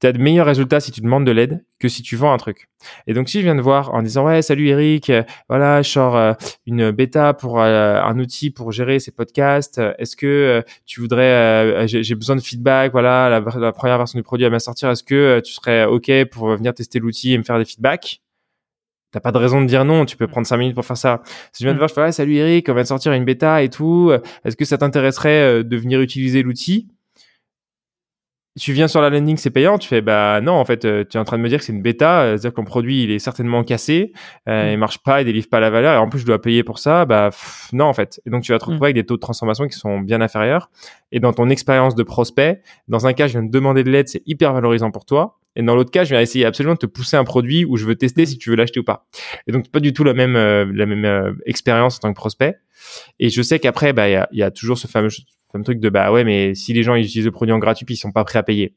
tu 0.00 0.06
as 0.06 0.12
de 0.12 0.18
meilleurs 0.18 0.46
résultats 0.46 0.80
si 0.80 0.92
tu 0.92 1.00
demandes 1.00 1.26
de 1.26 1.32
l'aide 1.32 1.64
que 1.78 1.88
si 1.88 2.02
tu 2.02 2.16
vends 2.16 2.32
un 2.32 2.36
truc. 2.36 2.68
Et 3.06 3.14
donc, 3.14 3.28
si 3.28 3.38
je 3.38 3.44
viens 3.44 3.54
de 3.54 3.60
voir 3.60 3.94
en 3.94 4.02
disant, 4.02 4.26
ouais, 4.26 4.42
salut 4.42 4.68
Eric, 4.68 5.10
euh, 5.10 5.22
voilà, 5.48 5.82
je 5.82 5.90
sors 5.90 6.16
euh, 6.16 6.32
une 6.66 6.90
bêta 6.90 7.34
pour 7.34 7.60
euh, 7.60 8.00
un 8.00 8.18
outil 8.18 8.50
pour 8.50 8.70
gérer 8.72 9.00
ces 9.00 9.10
podcasts. 9.10 9.80
Est-ce 9.98 10.16
que 10.16 10.62
tu 10.86 11.00
voudrais, 11.00 11.86
j'ai 11.88 12.14
besoin 12.14 12.36
de 12.36 12.40
feedback, 12.40 12.92
voilà, 12.92 13.28
la, 13.28 13.72
première 13.72 13.98
version 13.98 14.18
du 14.18 14.22
produit 14.22 14.46
à 14.46 14.58
sortir. 14.58 14.90
Est-ce 14.90 15.02
que 15.02 15.40
tu 15.44 15.52
serais 15.52 15.84
OK 15.84 16.10
pour 16.30 16.56
venir 16.56 16.74
tester 16.74 16.98
l'outil 16.98 17.32
et 17.32 17.38
me 17.38 17.42
faire 17.42 17.58
des 17.58 17.64
feedbacks? 17.64 18.20
T'as 19.10 19.20
pas 19.20 19.32
de 19.32 19.38
raison 19.38 19.60
de 19.60 19.66
dire 19.66 19.84
non, 19.84 20.04
tu 20.04 20.16
peux 20.16 20.26
prendre 20.26 20.46
cinq 20.46 20.58
minutes 20.58 20.74
pour 20.74 20.84
faire 20.84 20.96
ça. 20.96 21.22
Si 21.52 21.62
je 21.62 21.64
viens 21.64 21.72
de 21.72 21.76
mm. 21.76 21.78
voir, 21.78 21.88
je 21.88 21.94
fais, 21.94 22.02
ouais, 22.02 22.12
salut 22.12 22.34
Eric, 22.34 22.68
on 22.68 22.74
vient 22.74 22.82
de 22.82 22.88
sortir 22.88 23.12
une 23.12 23.24
bêta 23.24 23.62
et 23.62 23.70
tout. 23.70 24.12
Est-ce 24.44 24.56
que 24.56 24.64
ça 24.64 24.78
t'intéresserait 24.78 25.64
de 25.64 25.76
venir 25.76 26.00
utiliser 26.00 26.42
l'outil? 26.42 26.88
tu 28.58 28.72
viens 28.72 28.88
sur 28.88 29.00
la 29.00 29.10
landing, 29.10 29.36
c'est 29.36 29.50
payant. 29.50 29.78
Tu 29.78 29.88
fais, 29.88 30.00
bah 30.00 30.40
non, 30.40 30.54
en 30.54 30.64
fait, 30.64 30.84
euh, 30.84 31.04
tu 31.08 31.16
es 31.16 31.20
en 31.20 31.24
train 31.24 31.38
de 31.38 31.42
me 31.42 31.48
dire 31.48 31.58
que 31.58 31.64
c'est 31.64 31.72
une 31.72 31.82
bêta, 31.82 32.22
euh, 32.22 32.36
c'est-à-dire 32.36 32.54
que 32.54 32.60
mon 32.60 32.66
produit, 32.66 33.04
il 33.04 33.10
est 33.10 33.18
certainement 33.18 33.64
cassé, 33.64 34.12
euh, 34.48 34.68
mm. 34.68 34.72
il 34.72 34.78
marche 34.78 34.98
pas, 34.98 35.22
il 35.22 35.24
délivre 35.24 35.48
pas 35.48 35.60
la 35.60 35.70
valeur, 35.70 35.94
et 35.94 35.96
en 35.96 36.08
plus, 36.08 36.20
je 36.20 36.26
dois 36.26 36.40
payer 36.40 36.62
pour 36.62 36.78
ça. 36.78 37.04
Bah 37.04 37.30
non, 37.72 37.86
en 37.86 37.94
fait. 37.94 38.20
Et 38.26 38.30
donc, 38.30 38.42
tu 38.42 38.52
vas 38.52 38.58
te 38.58 38.64
retrouver 38.64 38.78
mm. 38.78 38.84
avec 38.84 38.94
des 38.96 39.06
taux 39.06 39.16
de 39.16 39.20
transformation 39.20 39.66
qui 39.66 39.78
sont 39.78 40.00
bien 40.00 40.20
inférieurs. 40.20 40.70
Et 41.12 41.20
dans 41.20 41.32
ton 41.32 41.48
expérience 41.48 41.94
de 41.94 42.02
prospect, 42.02 42.60
dans 42.88 43.06
un 43.06 43.12
cas, 43.12 43.26
je 43.26 43.32
viens 43.32 43.42
de 43.42 43.50
demander 43.50 43.84
de 43.84 43.90
l'aide, 43.90 44.08
c'est 44.08 44.22
hyper 44.26 44.52
valorisant 44.52 44.90
pour 44.90 45.04
toi. 45.04 45.38
Et 45.58 45.62
dans 45.62 45.74
l'autre 45.74 45.90
cas, 45.90 46.04
je 46.04 46.10
viens 46.10 46.20
essayer 46.20 46.46
absolument 46.46 46.74
de 46.74 46.78
te 46.78 46.86
pousser 46.86 47.18
un 47.18 47.24
produit 47.24 47.66
où 47.66 47.76
je 47.76 47.84
veux 47.84 47.96
tester 47.96 48.24
si 48.24 48.38
tu 48.38 48.48
veux 48.48 48.56
l'acheter 48.56 48.80
ou 48.80 48.84
pas. 48.84 49.06
Et 49.46 49.52
donc, 49.52 49.70
pas 49.70 49.80
du 49.80 49.92
tout 49.92 50.04
la 50.04 50.14
même, 50.14 50.32
la 50.32 50.86
même 50.86 51.36
expérience 51.44 51.96
en 51.96 51.98
tant 51.98 52.12
que 52.12 52.16
prospect. 52.16 52.58
Et 53.18 53.28
je 53.28 53.42
sais 53.42 53.58
qu'après, 53.58 53.92
bah, 53.92 54.08
il 54.08 54.12
y 54.12 54.16
a, 54.16 54.28
y 54.32 54.42
a 54.42 54.50
toujours 54.50 54.78
ce 54.78 54.86
fameux 54.86 55.10
comme 55.48 55.64
truc 55.64 55.80
de 55.80 55.88
bah 55.88 56.12
ouais, 56.12 56.24
mais 56.24 56.54
si 56.54 56.72
les 56.72 56.82
gens 56.82 56.94
ils 56.94 57.04
utilisent 57.04 57.24
le 57.24 57.32
produit 57.32 57.52
en 57.52 57.58
gratuit, 57.58 57.84
puis 57.84 57.94
ils 57.94 57.98
sont 57.98 58.12
pas 58.12 58.24
prêts 58.24 58.38
à 58.38 58.42
payer. 58.42 58.74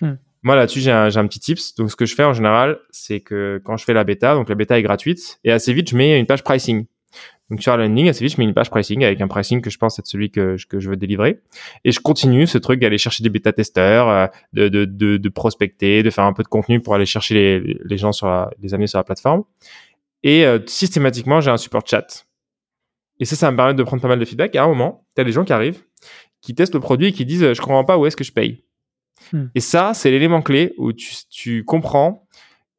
Hmm. 0.00 0.14
Moi 0.42 0.56
là-dessus, 0.56 0.80
j'ai 0.80 0.90
un, 0.90 1.14
un, 1.14 1.26
petit 1.26 1.40
tips. 1.40 1.74
Donc 1.76 1.90
ce 1.90 1.96
que 1.96 2.06
je 2.06 2.14
fais 2.14 2.24
en 2.24 2.32
général, 2.32 2.78
c'est 2.90 3.20
que 3.20 3.60
quand 3.64 3.76
je 3.76 3.84
fais 3.84 3.94
la 3.94 4.04
bêta, 4.04 4.34
donc 4.34 4.48
la 4.48 4.54
bêta 4.54 4.78
est 4.78 4.82
gratuite, 4.82 5.38
et 5.44 5.52
assez 5.52 5.72
vite 5.72 5.90
je 5.90 5.96
mets 5.96 6.18
une 6.18 6.26
page 6.26 6.44
pricing. 6.44 6.86
Donc 7.50 7.62
sur 7.62 7.76
la 7.76 7.86
landing, 7.86 8.08
assez 8.08 8.24
vite, 8.24 8.34
je 8.34 8.40
mets 8.40 8.44
une 8.44 8.52
page 8.52 8.70
pricing 8.70 9.04
avec 9.04 9.20
un 9.20 9.28
pricing 9.28 9.62
que 9.62 9.70
je 9.70 9.78
pense 9.78 9.98
être 9.98 10.06
celui 10.06 10.30
que, 10.30 10.56
que 10.68 10.80
je 10.80 10.90
veux 10.90 10.96
délivrer. 10.96 11.40
Et 11.84 11.92
je 11.92 12.00
continue 12.00 12.46
ce 12.46 12.58
truc 12.58 12.80
d'aller 12.80 12.98
chercher 12.98 13.22
des 13.22 13.30
bêta-testeurs, 13.30 14.08
euh, 14.08 14.26
de, 14.52 14.68
de, 14.68 14.84
de, 14.84 15.16
de, 15.16 15.28
prospecter, 15.30 16.02
de 16.02 16.10
faire 16.10 16.24
un 16.24 16.34
peu 16.34 16.42
de 16.42 16.48
contenu 16.48 16.80
pour 16.80 16.94
aller 16.94 17.06
chercher 17.06 17.34
les, 17.34 17.78
les 17.82 17.96
gens 17.96 18.12
sur 18.12 18.26
la, 18.26 18.50
les 18.60 18.74
amener 18.74 18.86
sur 18.86 18.98
la 18.98 19.04
plateforme. 19.04 19.44
Et 20.22 20.44
euh, 20.44 20.58
systématiquement, 20.66 21.40
j'ai 21.40 21.50
un 21.50 21.56
support 21.56 21.86
chat. 21.86 22.26
Et 23.18 23.24
ça, 23.24 23.34
ça 23.34 23.50
me 23.50 23.56
permet 23.56 23.74
de 23.74 23.82
prendre 23.82 24.02
pas 24.02 24.08
mal 24.08 24.18
de 24.18 24.24
feedback. 24.24 24.54
Et 24.54 24.58
à 24.58 24.64
un 24.64 24.68
moment, 24.68 25.06
tu 25.14 25.20
as 25.20 25.24
des 25.24 25.32
gens 25.32 25.44
qui 25.44 25.52
arrivent, 25.52 25.82
qui 26.42 26.54
testent 26.54 26.74
le 26.74 26.80
produit 26.80 27.08
et 27.08 27.12
qui 27.12 27.24
disent 27.24 27.52
je 27.52 27.60
comprends 27.60 27.84
pas 27.84 27.96
où 27.96 28.06
est-ce 28.06 28.16
que 28.16 28.24
je 28.24 28.32
paye. 28.32 28.64
Hmm. 29.32 29.46
Et 29.54 29.60
ça, 29.60 29.94
c'est 29.94 30.10
l'élément 30.10 30.42
clé 30.42 30.74
où 30.76 30.92
tu, 30.92 31.14
tu, 31.30 31.64
comprends 31.64 32.26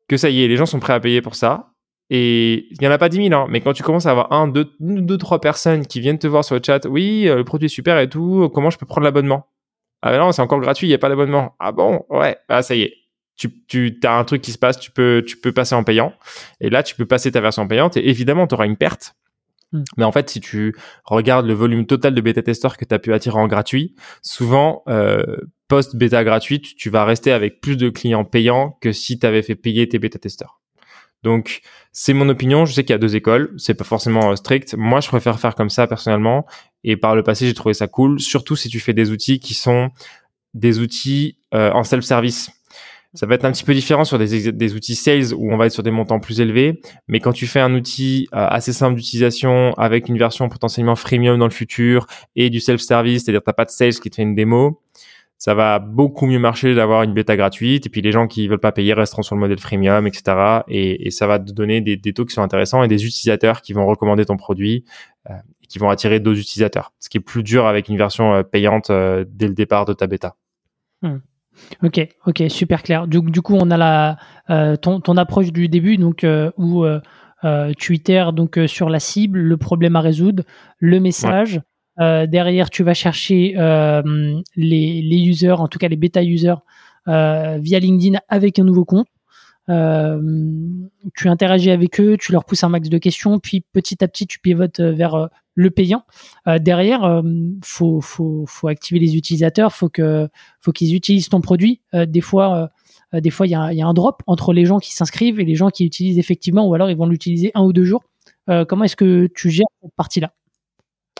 que 0.08 0.16
ça 0.16 0.30
y 0.30 0.44
est, 0.44 0.48
les 0.48 0.58
gens 0.58 0.66
sont 0.66 0.80
prêts 0.80 0.94
à 0.94 1.00
payer 1.00 1.22
pour 1.22 1.36
ça. 1.36 1.69
Et 2.10 2.68
il 2.72 2.78
n'y 2.82 2.88
en 2.88 2.92
a 2.92 2.98
pas 2.98 3.10
10 3.10 3.30
000, 3.30 3.40
hein, 3.40 3.48
mais 3.50 3.62
quand 3.62 3.74
tu 3.74 3.84
commences 3.84 4.06
à 4.06 4.12
avoir 4.12 4.32
un, 4.32 4.48
deux, 4.48 4.72
deux, 4.80 5.18
trois 5.18 5.40
personnes 5.40 5.86
qui 5.86 6.00
viennent 6.00 6.18
te 6.18 6.28
voir 6.28 6.44
sur 6.44 6.56
le 6.56 6.62
chat, 6.66 6.86
oui, 6.86 7.28
euh, 7.28 7.36
le 7.36 7.44
produit 7.44 7.68
est 7.68 7.70
super 7.70 8.00
et 8.00 8.10
tout, 8.10 8.50
comment 8.54 8.70
je 8.70 8.78
peux 8.78 8.88
prendre 8.88 9.06
l'abonnement? 9.06 9.48
Ah 10.02 10.12
ben 10.12 10.20
non, 10.20 10.32
c'est 10.32 10.42
encore 10.42 10.60
gratuit, 10.60 10.88
il 10.88 10.90
n'y 10.90 10.96
a 10.96 11.00
pas 11.00 11.10
d'abonnement. 11.10 11.56
Ah 11.60 11.72
bon? 11.72 12.06
Ouais, 12.10 12.38
ah 12.48 12.62
ça 12.64 12.76
y 12.76 12.84
est. 12.84 12.94
Tu, 13.36 13.66
tu 13.68 14.00
as 14.04 14.18
un 14.18 14.24
truc 14.26 14.42
qui 14.42 14.52
se 14.52 14.58
passe, 14.58 14.80
tu 14.80 14.92
peux, 14.92 15.24
tu 15.26 15.38
peux 15.38 15.52
passer 15.52 15.76
en 15.76 15.84
payant. 15.84 16.14
Et 16.60 16.70
là, 16.70 16.84
tu 16.84 16.96
peux 16.96 17.06
passer 17.06 17.32
ta 17.32 17.42
version 17.42 17.68
payante 17.68 17.96
et 17.96 18.10
évidemment, 18.10 18.48
tu 18.48 18.56
auras 18.56 18.66
une 18.66 18.76
perte 18.76 19.16
Hmm. 19.72 19.84
Mais 19.98 20.04
en 20.04 20.12
fait, 20.12 20.30
si 20.30 20.40
tu 20.40 20.76
regardes 21.06 21.46
le 21.46 21.54
volume 21.54 21.86
total 21.86 22.16
de 22.16 22.22
bêta-testeurs 22.22 22.78
que 22.78 22.86
tu 22.86 22.94
as 22.94 23.00
pu 23.00 23.14
attirer 23.14 23.38
en 23.38 23.48
gratuit, 23.48 23.96
souvent, 24.22 24.84
euh, 24.88 25.38
post-bêta 25.68 26.24
gratuite, 26.24 26.76
tu 26.76 26.90
vas 26.90 27.06
rester 27.06 27.32
avec 27.32 27.62
plus 27.62 27.78
de 27.78 27.90
clients 27.90 28.26
payants 28.26 28.78
que 28.82 28.92
si 28.92 29.20
tu 29.20 29.26
avais 29.26 29.44
fait 29.44 29.56
payer 29.56 29.88
tes 29.88 30.00
bêta-testeurs. 30.00 30.59
Donc, 31.24 31.62
c'est 31.92 32.14
mon 32.14 32.30
opinion. 32.30 32.66
Je 32.66 32.74
sais 32.74 32.84
qu'il 32.84 32.94
y 32.94 32.96
a 32.96 33.00
deux 33.00 33.16
écoles. 33.16 33.54
C'est 33.58 33.74
pas 33.74 33.84
forcément 33.84 34.32
euh, 34.32 34.36
strict. 34.36 34.76
Moi, 34.76 35.02
je 35.02 35.08
préfère 35.08 35.40
faire 35.40 35.56
comme 35.56 35.70
ça 35.70 35.88
personnellement. 35.88 36.46
Et 36.84 36.98
par 36.98 37.16
le 37.16 37.24
passé, 37.24 37.46
j'ai 37.46 37.54
trouvé 37.54 37.74
ça 37.74 37.88
cool. 37.88 38.20
Surtout 38.20 38.56
si 38.56 38.70
tu 38.70 38.80
fais 38.80 38.94
des 38.94 39.12
outils 39.12 39.40
qui 39.40 39.54
sont 39.54 39.90
des 40.54 40.80
outils 40.80 41.38
euh, 41.54 41.72
en 41.72 41.84
self-service. 41.84 42.52
Ça 43.16 43.26
va 43.26 43.34
être 43.36 43.46
un 43.46 43.52
petit 43.52 43.64
peu 43.64 43.74
différent 43.74 44.04
sur 44.04 44.20
des, 44.20 44.52
des, 44.52 44.76
outils 44.76 44.94
sales 44.94 45.34
où 45.34 45.52
on 45.52 45.58
va 45.58 45.66
être 45.66 45.72
sur 45.72 45.82
des 45.82 45.90
montants 45.90 46.20
plus 46.20 46.42
élevés. 46.42 46.80
Mais 47.08 47.20
quand 47.20 47.34
tu 47.34 47.48
fais 47.48 47.60
un 47.60 47.74
outil 47.74 48.28
euh, 48.36 48.46
assez 48.48 48.72
simple 48.72 48.96
d'utilisation 48.96 49.74
avec 49.74 50.10
une 50.10 50.18
version 50.18 50.48
potentiellement 50.48 50.96
freemium 50.96 51.40
dans 51.40 51.48
le 51.48 51.52
futur 51.52 52.06
et 52.36 52.52
du 52.52 52.60
self-service, 52.60 53.24
c'est-à-dire 53.24 53.42
t'as 53.44 53.54
pas 53.54 53.66
de 53.66 53.72
sales 53.72 53.96
qui 53.96 54.12
te 54.12 54.16
fait 54.16 54.22
une 54.22 54.36
démo, 54.36 54.80
ça 55.40 55.56
va 55.56 55.80
beaucoup 55.80 56.28
mieux 56.28 56.38
marcher 56.38 56.76
d'avoir 56.76 57.02
une 57.02 57.14
bêta 57.14 57.36
gratuite. 57.36 57.88
Et 57.88 57.90
puis 57.90 58.02
les 58.02 58.12
gens 58.12 58.28
qui 58.28 58.48
veulent 58.48 58.60
pas 58.60 58.72
payer 58.72 58.94
resteront 58.94 59.24
sur 59.24 59.36
le 59.36 59.42
modèle 59.42 59.58
freemium, 59.58 60.06
etc. 60.06 60.62
Et, 60.68 61.10
ça 61.10 61.26
va 61.26 61.40
te 61.40 61.52
donner 61.52 61.82
des, 61.82 62.14
taux 62.14 62.26
qui 62.26 62.34
sont 62.36 62.44
intéressants 62.44 62.84
et 62.84 62.88
des 62.88 63.06
utilisateurs 63.06 63.62
qui 63.62 63.74
vont 63.74 63.88
recommander 63.88 64.26
ton 64.26 64.38
produit 64.38 64.86
euh, 65.30 65.34
et 65.64 65.68
qui 65.68 65.80
vont 65.80 65.90
attirer 65.90 66.20
d'autres 66.20 66.40
utilisateurs. 66.40 66.94
Ce 67.00 67.10
qui 67.10 67.18
est 67.18 67.22
plus 67.22 67.42
dur 67.42 67.66
avec 67.66 67.90
une 67.90 67.98
version 67.98 68.34
euh, 68.36 68.44
payante 68.44 68.92
dès 68.92 69.48
le 69.48 69.56
départ 69.56 69.86
de 69.86 69.94
ta 69.94 70.06
bêta. 70.06 70.36
Hmm. 71.02 71.20
Ok, 71.84 72.08
ok, 72.26 72.44
super 72.50 72.84
clair. 72.84 73.08
Du, 73.08 73.42
coup, 73.42 73.56
on 73.56 73.72
a 73.72 73.78
la, 73.78 74.18
euh, 74.50 74.76
ton, 74.76 75.00
ton, 75.00 75.18
approche 75.18 75.52
du 75.52 75.68
début, 75.70 75.98
donc 75.98 76.24
euh, 76.24 76.52
où 76.58 76.84
euh, 76.84 77.00
tu 77.78 77.96
itères 77.96 78.34
donc 78.34 78.60
sur 78.68 78.90
la 78.90 79.00
cible, 79.00 79.40
le 79.40 79.58
problème 79.58 79.96
à 79.96 80.02
résoudre, 80.02 80.44
le 80.80 81.00
message. 81.00 81.62
Derrière, 82.00 82.70
tu 82.70 82.84
vas 82.84 82.94
chercher 82.94 83.54
les, 84.56 85.02
les 85.02 85.18
users, 85.18 85.60
en 85.60 85.68
tout 85.68 85.80
cas 85.80 85.88
les 85.88 85.98
bêta 85.98 86.24
users, 86.24 86.56
via 87.06 87.80
LinkedIn 87.80 88.20
avec 88.30 88.60
un 88.60 88.64
nouveau 88.64 88.86
compte. 88.86 89.08
tu 89.68 91.28
interagis 91.28 91.72
avec 91.72 92.00
eux, 92.00 92.18
tu 92.18 92.32
leur 92.32 92.46
pousses 92.46 92.64
un 92.64 92.70
max 92.70 92.90
de 92.90 92.98
questions, 92.98 93.40
puis 93.40 93.66
petit 93.74 94.04
à 94.04 94.08
petit 94.08 94.28
tu 94.28 94.40
pivotes 94.40 94.80
vers 94.80 95.30
le 95.60 95.70
payant. 95.72 96.06
Euh, 96.48 96.58
derrière, 96.58 97.04
euh, 97.04 97.22
faut, 97.62 98.00
faut, 98.00 98.46
faut 98.48 98.70
activer 98.70 98.98
les 99.00 99.18
utilisateurs, 99.18 99.74
faut 99.74 99.90
que, 99.90 100.30
faut 100.62 100.72
qu'ils 100.72 100.96
utilisent 100.96 101.28
ton 101.28 101.42
produit. 101.42 101.82
Euh, 101.94 102.06
des 102.06 102.22
fois, 102.22 102.72
des 103.14 103.30
fois, 103.30 103.46
il 103.46 103.50
y 103.50 103.56
a, 103.56 103.74
y 103.74 103.82
a, 103.82 103.88
un 103.88 103.94
drop 103.94 104.24
entre 104.26 104.54
les 104.54 104.66
gens 104.66 104.80
qui 104.80 104.94
s'inscrivent 104.94 105.40
et 105.40 105.46
les 105.46 105.56
gens 105.56 105.70
qui 105.70 105.86
utilisent 105.86 106.18
effectivement, 106.18 106.66
ou 106.66 106.74
alors 106.74 106.90
ils 106.90 106.98
vont 106.98 107.08
l'utiliser 107.08 107.52
un 107.56 107.64
ou 107.64 107.74
deux 107.74 107.84
jours. 107.84 108.04
comment 108.68 108.84
est-ce 108.86 108.96
que 108.96 109.28
tu 109.36 109.50
gères 109.50 109.68
cette 109.82 109.96
partie-là? 109.96 110.32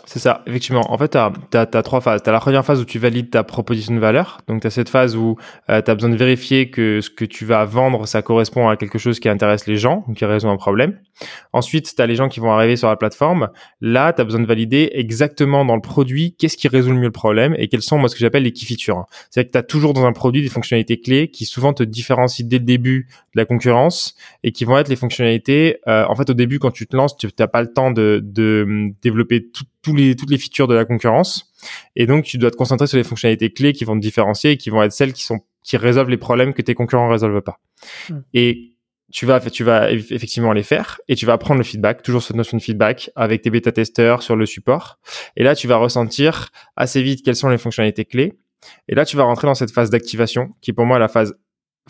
C'est 0.04 0.18
ça, 0.18 0.42
effectivement. 0.46 0.92
En 0.92 0.98
fait, 0.98 1.10
tu 1.10 1.18
as, 1.56 1.66
trois 1.82 2.00
phases. 2.00 2.22
Tu 2.22 2.28
as 2.28 2.32
la 2.32 2.40
première 2.40 2.64
phase 2.64 2.80
où 2.80 2.84
tu 2.84 2.98
valides 2.98 3.30
ta 3.30 3.44
proposition 3.44 3.94
de 3.94 4.00
valeur. 4.00 4.40
Donc, 4.48 4.62
tu 4.62 4.66
as 4.66 4.70
cette 4.70 4.88
phase 4.88 5.16
où 5.16 5.36
euh, 5.68 5.82
tu 5.82 5.90
as 5.90 5.94
besoin 5.94 6.10
de 6.10 6.16
vérifier 6.16 6.70
que 6.70 7.00
ce 7.00 7.10
que 7.10 7.24
tu 7.24 7.44
vas 7.44 7.64
vendre, 7.64 8.06
ça 8.06 8.22
correspond 8.22 8.68
à 8.68 8.76
quelque 8.76 8.98
chose 8.98 9.20
qui 9.20 9.28
intéresse 9.28 9.66
les 9.66 9.76
gens, 9.76 10.04
qui 10.16 10.24
résout 10.24 10.48
un 10.48 10.56
problème. 10.56 10.98
Ensuite, 11.52 11.94
tu 11.94 12.02
as 12.02 12.06
les 12.06 12.14
gens 12.14 12.28
qui 12.28 12.40
vont 12.40 12.52
arriver 12.52 12.76
sur 12.76 12.88
la 12.88 12.96
plateforme. 12.96 13.48
Là, 13.80 14.12
tu 14.12 14.20
as 14.20 14.24
besoin 14.24 14.40
de 14.40 14.46
valider 14.46 14.90
exactement 14.92 15.64
dans 15.64 15.74
le 15.74 15.80
produit 15.80 16.34
qu'est-ce 16.38 16.56
qui 16.56 16.68
résout 16.68 16.90
le 16.90 16.96
mieux 16.96 17.06
le 17.06 17.12
problème 17.12 17.54
et 17.58 17.68
quels 17.68 17.82
sont, 17.82 17.98
moi, 17.98 18.08
ce 18.08 18.14
que 18.14 18.20
j'appelle 18.20 18.42
les 18.42 18.52
key 18.52 18.66
features. 18.66 19.04
C'est-à-dire 19.30 19.48
que 19.48 19.52
tu 19.52 19.58
as 19.58 19.62
toujours 19.62 19.92
dans 19.92 20.04
un 20.04 20.12
produit 20.12 20.42
des 20.42 20.48
fonctionnalités 20.48 21.00
clés 21.00 21.28
qui 21.28 21.44
souvent 21.44 21.72
te 21.72 21.82
différencient 21.82 22.46
dès 22.46 22.58
le 22.58 22.64
début 22.64 23.08
de 23.34 23.40
la 23.40 23.44
concurrence 23.44 24.14
et 24.42 24.52
qui 24.52 24.64
vont 24.64 24.78
être 24.78 24.88
les 24.88 24.96
fonctionnalités. 24.96 25.78
Euh, 25.88 26.04
en 26.08 26.14
fait, 26.14 26.30
au 26.30 26.34
début, 26.34 26.58
quand 26.58 26.70
tu 26.70 26.86
te 26.86 26.96
lances, 26.96 27.16
tu 27.16 27.28
n'as 27.38 27.46
pas 27.46 27.62
le 27.62 27.72
temps 27.72 27.90
de, 27.90 28.20
de 28.22 28.64
hum, 28.66 28.92
développer 29.02 29.48
tout 29.50 29.64
tous 29.82 29.94
les, 29.94 30.16
toutes 30.16 30.30
les 30.30 30.38
features 30.38 30.68
de 30.68 30.74
la 30.74 30.84
concurrence. 30.84 31.52
Et 31.96 32.06
donc, 32.06 32.24
tu 32.24 32.38
dois 32.38 32.50
te 32.50 32.56
concentrer 32.56 32.86
sur 32.86 32.96
les 32.96 33.04
fonctionnalités 33.04 33.52
clés 33.52 33.72
qui 33.72 33.84
vont 33.84 33.96
te 33.96 34.00
différencier 34.00 34.52
et 34.52 34.56
qui 34.56 34.70
vont 34.70 34.82
être 34.82 34.92
celles 34.92 35.12
qui 35.12 35.22
sont, 35.22 35.40
qui 35.62 35.76
résolvent 35.76 36.10
les 36.10 36.16
problèmes 36.16 36.54
que 36.54 36.62
tes 36.62 36.74
concurrents 36.74 37.08
résolvent 37.08 37.42
pas. 37.42 37.60
Hmm. 38.08 38.20
Et 38.34 38.76
tu 39.12 39.26
vas, 39.26 39.40
tu 39.40 39.64
vas 39.64 39.90
effectivement 39.90 40.52
les 40.52 40.62
faire 40.62 41.00
et 41.08 41.16
tu 41.16 41.26
vas 41.26 41.36
prendre 41.36 41.58
le 41.58 41.64
feedback, 41.64 42.02
toujours 42.02 42.22
cette 42.22 42.36
notion 42.36 42.56
de 42.56 42.62
feedback 42.62 43.10
avec 43.16 43.42
tes 43.42 43.50
bêta-testeurs 43.50 44.22
sur 44.22 44.36
le 44.36 44.46
support. 44.46 44.98
Et 45.36 45.42
là, 45.42 45.54
tu 45.54 45.66
vas 45.66 45.76
ressentir 45.76 46.50
assez 46.76 47.02
vite 47.02 47.24
quelles 47.24 47.36
sont 47.36 47.48
les 47.48 47.58
fonctionnalités 47.58 48.04
clés. 48.04 48.34
Et 48.88 48.94
là, 48.94 49.04
tu 49.04 49.16
vas 49.16 49.24
rentrer 49.24 49.46
dans 49.46 49.54
cette 49.54 49.72
phase 49.72 49.90
d'activation 49.90 50.50
qui, 50.60 50.72
pour 50.72 50.86
moi, 50.86 50.98
est 50.98 51.00
la 51.00 51.08
phase 51.08 51.34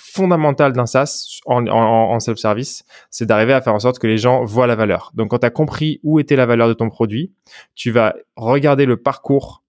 fondamentale 0.00 0.73
d'un 0.73 0.87
SaaS 0.87 1.40
en, 1.47 2.19
self-service, 2.21 2.85
c'est 3.11 3.26
d'arriver 3.26 3.52
à 3.52 3.61
faire 3.61 3.75
en 3.75 3.78
sorte 3.78 3.99
que 3.99 4.07
les 4.07 4.19
gens 4.19 4.45
voient 4.45 4.66
la 4.66 4.76
valeur. 4.76 5.12
Donc, 5.14 5.30
quand 5.30 5.38
tu 5.38 5.47
as 5.47 5.50
compris 5.50 6.00
où 6.02 6.19
était 6.19 6.37
la 6.37 6.47
valeur 6.47 6.69
de 6.69 6.73
ton 6.73 6.88
produit, 6.88 7.33
tu 7.75 7.90
vas 7.90 8.14
regarder 8.37 8.87
le 8.87 8.97
parcours 8.97 9.62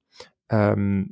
euh, 0.53 1.03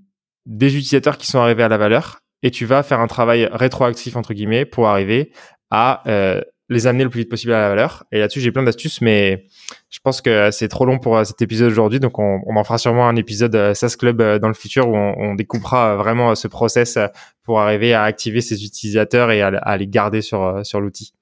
des 0.46 0.76
utilisateurs 0.76 1.18
qui 1.18 1.28
sont 1.28 1.40
arrivés 1.40 1.64
à 1.64 1.70
la 1.70 1.78
valeur 1.78 2.22
et 2.42 2.52
tu 2.52 2.66
vas 2.66 2.84
faire 2.84 3.00
un 3.00 3.08
travail 3.08 3.50
rétroactif, 3.52 4.16
entre 4.16 4.34
guillemets, 4.34 4.66
pour 4.66 4.88
arriver 4.88 5.32
à 5.70 6.04
euh, 6.08 6.42
les 6.70 6.88
amener 6.88 7.04
le 7.04 7.10
plus 7.10 7.22
vite 7.22 7.30
possible 7.30 7.54
à 7.54 7.62
la 7.62 7.70
valeur. 7.70 8.06
Et 8.12 8.20
là-dessus, 8.20 8.40
j'ai 8.40 8.52
plein 8.52 8.64
d'astuces, 8.64 9.02
mais 9.02 9.48
je 9.90 10.00
pense 10.04 10.22
que 10.22 10.52
c'est 10.52 10.68
trop 10.68 10.86
long 10.86 11.00
pour 11.00 11.18
euh, 11.18 11.24
cet 11.24 11.42
épisode 11.42 11.72
aujourd'hui. 11.72 12.00
Donc, 12.00 12.20
on, 12.20 12.42
on, 12.46 12.56
en 12.56 12.64
fera 12.64 12.78
sûrement 12.78 13.08
un 13.08 13.16
épisode 13.16 13.56
euh, 13.56 13.74
SaaS 13.74 13.96
Club 13.98 14.22
euh, 14.22 14.40
dans 14.40 14.48
le 14.48 14.54
futur 14.54 14.88
où 14.88 14.96
on, 14.96 15.16
on 15.18 15.36
découpera 15.36 15.96
vraiment 15.96 16.36
ce 16.36 16.48
process 16.48 16.98
pour 17.44 17.60
arriver 17.60 17.94
à 17.94 18.04
activer 18.04 18.42
ses 18.42 18.64
utilisateurs 18.64 19.32
et 19.32 19.42
à, 19.42 19.78
les 19.78 19.88
garder 19.88 20.22
sur, 20.22 20.60
sur 20.64 20.80
l'outil. 20.80 21.14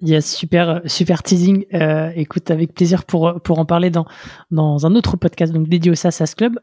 Yes, 0.00 0.32
super, 0.32 0.80
super 0.86 1.24
teasing. 1.24 1.64
Euh, 1.74 2.12
écoute, 2.14 2.52
avec 2.52 2.72
plaisir 2.72 3.04
pour 3.04 3.40
pour 3.42 3.58
en 3.58 3.64
parler 3.64 3.90
dans 3.90 4.06
dans 4.52 4.86
un 4.86 4.94
autre 4.94 5.16
podcast 5.16 5.52
donc 5.52 5.68
dédié 5.68 5.90
au 5.90 5.96
SaaS 5.96 6.34
Club. 6.36 6.60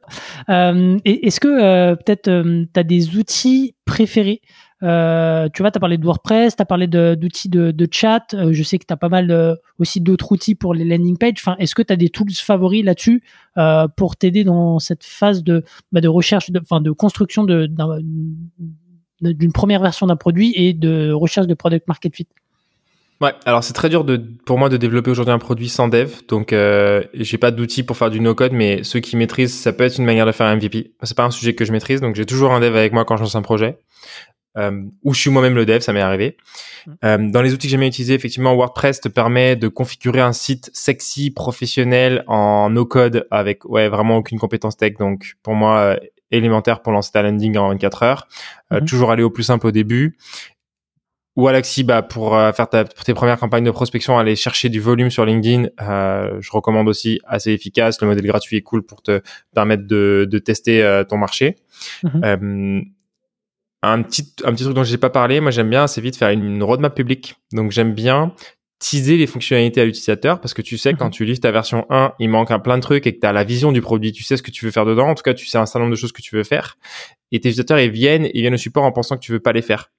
Euh, 0.49 0.97
Est-ce 1.03 1.41
que 1.41 1.95
peut-être 1.95 2.31
tu 2.31 2.79
as 2.79 2.83
des 2.83 3.17
outils 3.17 3.75
préférés? 3.83 4.41
Euh, 4.83 5.47
tu 5.53 5.63
vois, 5.63 5.71
tu 5.71 5.77
as 5.77 5.79
parlé 5.79 5.97
de 5.97 6.05
WordPress, 6.05 6.55
tu 6.55 6.61
as 6.61 6.65
parlé 6.65 6.87
d'outils 6.87 7.49
de, 7.49 7.71
de, 7.71 7.87
chat. 7.89 8.33
Euh, 8.33 8.51
je 8.51 8.61
sais 8.61 8.77
que 8.77 8.85
tu 8.85 8.93
as 8.93 8.97
pas 8.97 9.09
mal 9.09 9.31
euh, 9.31 9.55
aussi 9.79 10.01
d'autres 10.01 10.31
outils 10.31 10.55
pour 10.55 10.73
les 10.73 10.85
landing 10.85 11.17
pages. 11.17 11.35
Enfin, 11.37 11.55
Est-ce 11.57 11.75
que 11.75 11.81
tu 11.81 11.93
as 11.93 11.95
des 11.95 12.09
tools 12.09 12.31
favoris 12.31 12.83
là-dessus 12.83 13.23
pour 13.95 14.17
t'aider 14.17 14.43
dans 14.43 14.79
cette 14.79 15.03
phase 15.03 15.43
de, 15.43 15.63
bah, 15.91 16.01
de 16.01 16.07
recherche, 16.07 16.51
de, 16.51 16.59
de 16.59 16.91
construction 16.91 17.45
d'une 17.45 17.75
première 19.53 19.81
version 19.81 20.07
d'un 20.07 20.17
produit 20.17 20.53
et 20.55 20.73
de 20.73 21.11
recherche 21.11 21.47
de 21.47 21.53
product 21.53 21.87
market 21.87 22.15
fit? 22.15 22.27
Ouais, 23.21 23.33
alors 23.45 23.63
c'est 23.63 23.73
très 23.73 23.89
dur 23.89 24.03
de, 24.03 24.21
pour 24.45 24.57
moi 24.57 24.67
de 24.67 24.77
développer 24.77 25.09
aujourd'hui 25.09 25.33
un 25.33 25.39
produit 25.39 25.69
sans 25.69 25.87
dev, 25.87 26.11
donc 26.27 26.51
euh, 26.51 27.03
j'ai 27.13 27.37
pas 27.37 27.51
d'outils 27.51 27.83
pour 27.83 27.95
faire 27.95 28.09
du 28.09 28.19
no-code, 28.19 28.51
mais 28.51 28.83
ceux 28.83 28.99
qui 28.99 29.15
maîtrisent, 29.15 29.57
ça 29.57 29.71
peut 29.71 29.85
être 29.85 29.97
une 29.97 30.05
manière 30.05 30.25
de 30.25 30.33
faire 30.33 30.47
un 30.47 30.55
MVP. 30.57 30.93
C'est 31.03 31.15
pas 31.15 31.23
un 31.23 31.31
sujet 31.31 31.55
que 31.55 31.63
je 31.63 31.71
maîtrise, 31.71 32.01
donc 32.01 32.15
j'ai 32.15 32.25
toujours 32.25 32.51
un 32.51 32.59
dev 32.59 32.75
avec 32.75 32.91
moi 32.91 33.05
quand 33.05 33.15
je 33.15 33.21
lance 33.23 33.35
un 33.35 33.41
projet 33.41 33.79
euh, 34.57 34.83
où 35.03 35.13
je 35.13 35.19
suis 35.19 35.29
moi-même 35.29 35.55
le 35.55 35.65
dev, 35.65 35.79
ça 35.79 35.93
m'est 35.93 36.01
arrivé. 36.01 36.37
Mm. 36.85 36.91
Euh, 37.03 37.17
dans 37.29 37.41
les 37.41 37.53
outils 37.53 37.67
que 37.67 37.71
j'aime 37.71 37.81
bien 37.81 37.89
utiliser, 37.89 38.13
effectivement, 38.13 38.55
WordPress 38.55 39.01
te 39.01 39.09
permet 39.09 39.55
de 39.55 39.67
configurer 39.67 40.21
un 40.21 40.33
site 40.33 40.69
sexy, 40.73 41.31
professionnel, 41.31 42.23
en 42.27 42.69
no-code, 42.69 43.27
avec 43.31 43.65
ouais 43.65 43.89
vraiment 43.89 44.17
aucune 44.17 44.39
compétence 44.39 44.77
tech. 44.77 44.93
Donc 44.97 45.35
pour 45.43 45.55
moi, 45.55 45.79
euh, 45.79 45.97
élémentaire 46.31 46.81
pour 46.81 46.91
lancer 46.91 47.11
ta 47.11 47.21
landing 47.21 47.57
en 47.57 47.69
24 47.69 48.03
heures. 48.03 48.27
Euh, 48.71 48.79
mm-hmm. 48.79 48.85
toujours 48.85 49.11
aller 49.11 49.23
au 49.23 49.29
plus 49.29 49.43
simple 49.43 49.67
au 49.67 49.71
début. 49.71 50.17
Ou 51.35 51.47
Alexis, 51.47 51.83
bah, 51.83 52.01
pour 52.01 52.37
euh, 52.37 52.51
faire 52.53 52.69
ta, 52.69 52.85
pour 52.85 53.03
tes 53.03 53.13
premières 53.13 53.37
campagnes 53.37 53.65
de 53.65 53.71
prospection, 53.71 54.17
aller 54.17 54.35
chercher 54.35 54.69
du 54.69 54.79
volume 54.79 55.09
sur 55.09 55.25
LinkedIn, 55.25 55.67
je 55.79 56.51
recommande 56.51 56.87
aussi 56.87 57.19
assez 57.25 57.51
efficace. 57.51 57.99
Le 58.01 58.07
modèle 58.07 58.25
gratuit 58.25 58.57
est 58.57 58.61
cool 58.61 58.83
pour 58.83 59.01
te 59.01 59.21
permettre 59.53 59.85
de, 59.85 60.27
de 60.29 60.39
tester 60.39 61.03
ton 61.09 61.17
marché. 61.17 61.57
Mm-hmm 62.03 62.85
un 63.85 64.01
petit, 64.01 64.33
un 64.43 64.53
petit 64.53 64.63
truc 64.63 64.75
dont 64.75 64.83
j'ai 64.83 64.97
pas 64.97 65.09
parlé, 65.09 65.39
moi 65.39 65.51
j'aime 65.51 65.69
bien 65.69 65.83
assez 65.83 66.01
vite 66.01 66.15
faire 66.15 66.29
une, 66.29 66.63
roadmap 66.63 66.95
publique. 66.95 67.35
Donc 67.51 67.71
j'aime 67.71 67.93
bien 67.93 68.33
teaser 68.79 69.17
les 69.17 69.27
fonctionnalités 69.27 69.81
à 69.81 69.85
l'utilisateur 69.85 70.41
parce 70.41 70.53
que 70.53 70.61
tu 70.61 70.77
sais 70.77 70.93
quand 70.93 71.05
mhm. 71.05 71.11
tu 71.11 71.25
lis 71.25 71.39
ta 71.39 71.51
version 71.51 71.85
1, 71.89 72.13
il 72.19 72.29
manque 72.29 72.51
un 72.51 72.59
plein 72.59 72.77
de 72.77 72.81
trucs 72.81 73.07
et 73.07 73.15
que 73.15 73.19
tu 73.19 73.27
as 73.27 73.31
la 73.31 73.43
vision 73.43 73.71
du 73.71 73.81
produit, 73.81 74.11
tu 74.11 74.23
sais 74.23 74.37
ce 74.37 74.43
que 74.43 74.51
tu 74.51 74.65
veux 74.65 74.71
faire 74.71 74.85
dedans, 74.85 75.07
en 75.09 75.15
tout 75.15 75.23
cas 75.23 75.33
tu 75.33 75.45
sais 75.45 75.57
un 75.57 75.65
certain 75.65 75.79
nombre 75.79 75.91
de 75.91 75.95
choses 75.95 76.11
que 76.11 76.21
tu 76.21 76.35
veux 76.35 76.43
faire 76.43 76.77
et 77.31 77.39
tes 77.39 77.49
utilisateurs 77.49 77.79
ils 77.79 77.91
viennent, 77.91 78.29
ils 78.33 78.41
viennent 78.41 78.53
au 78.53 78.57
support 78.57 78.83
en 78.83 78.91
pensant 78.91 79.15
que 79.15 79.21
tu 79.21 79.31
veux 79.31 79.39
pas 79.39 79.53
les 79.53 79.61
faire 79.61 79.91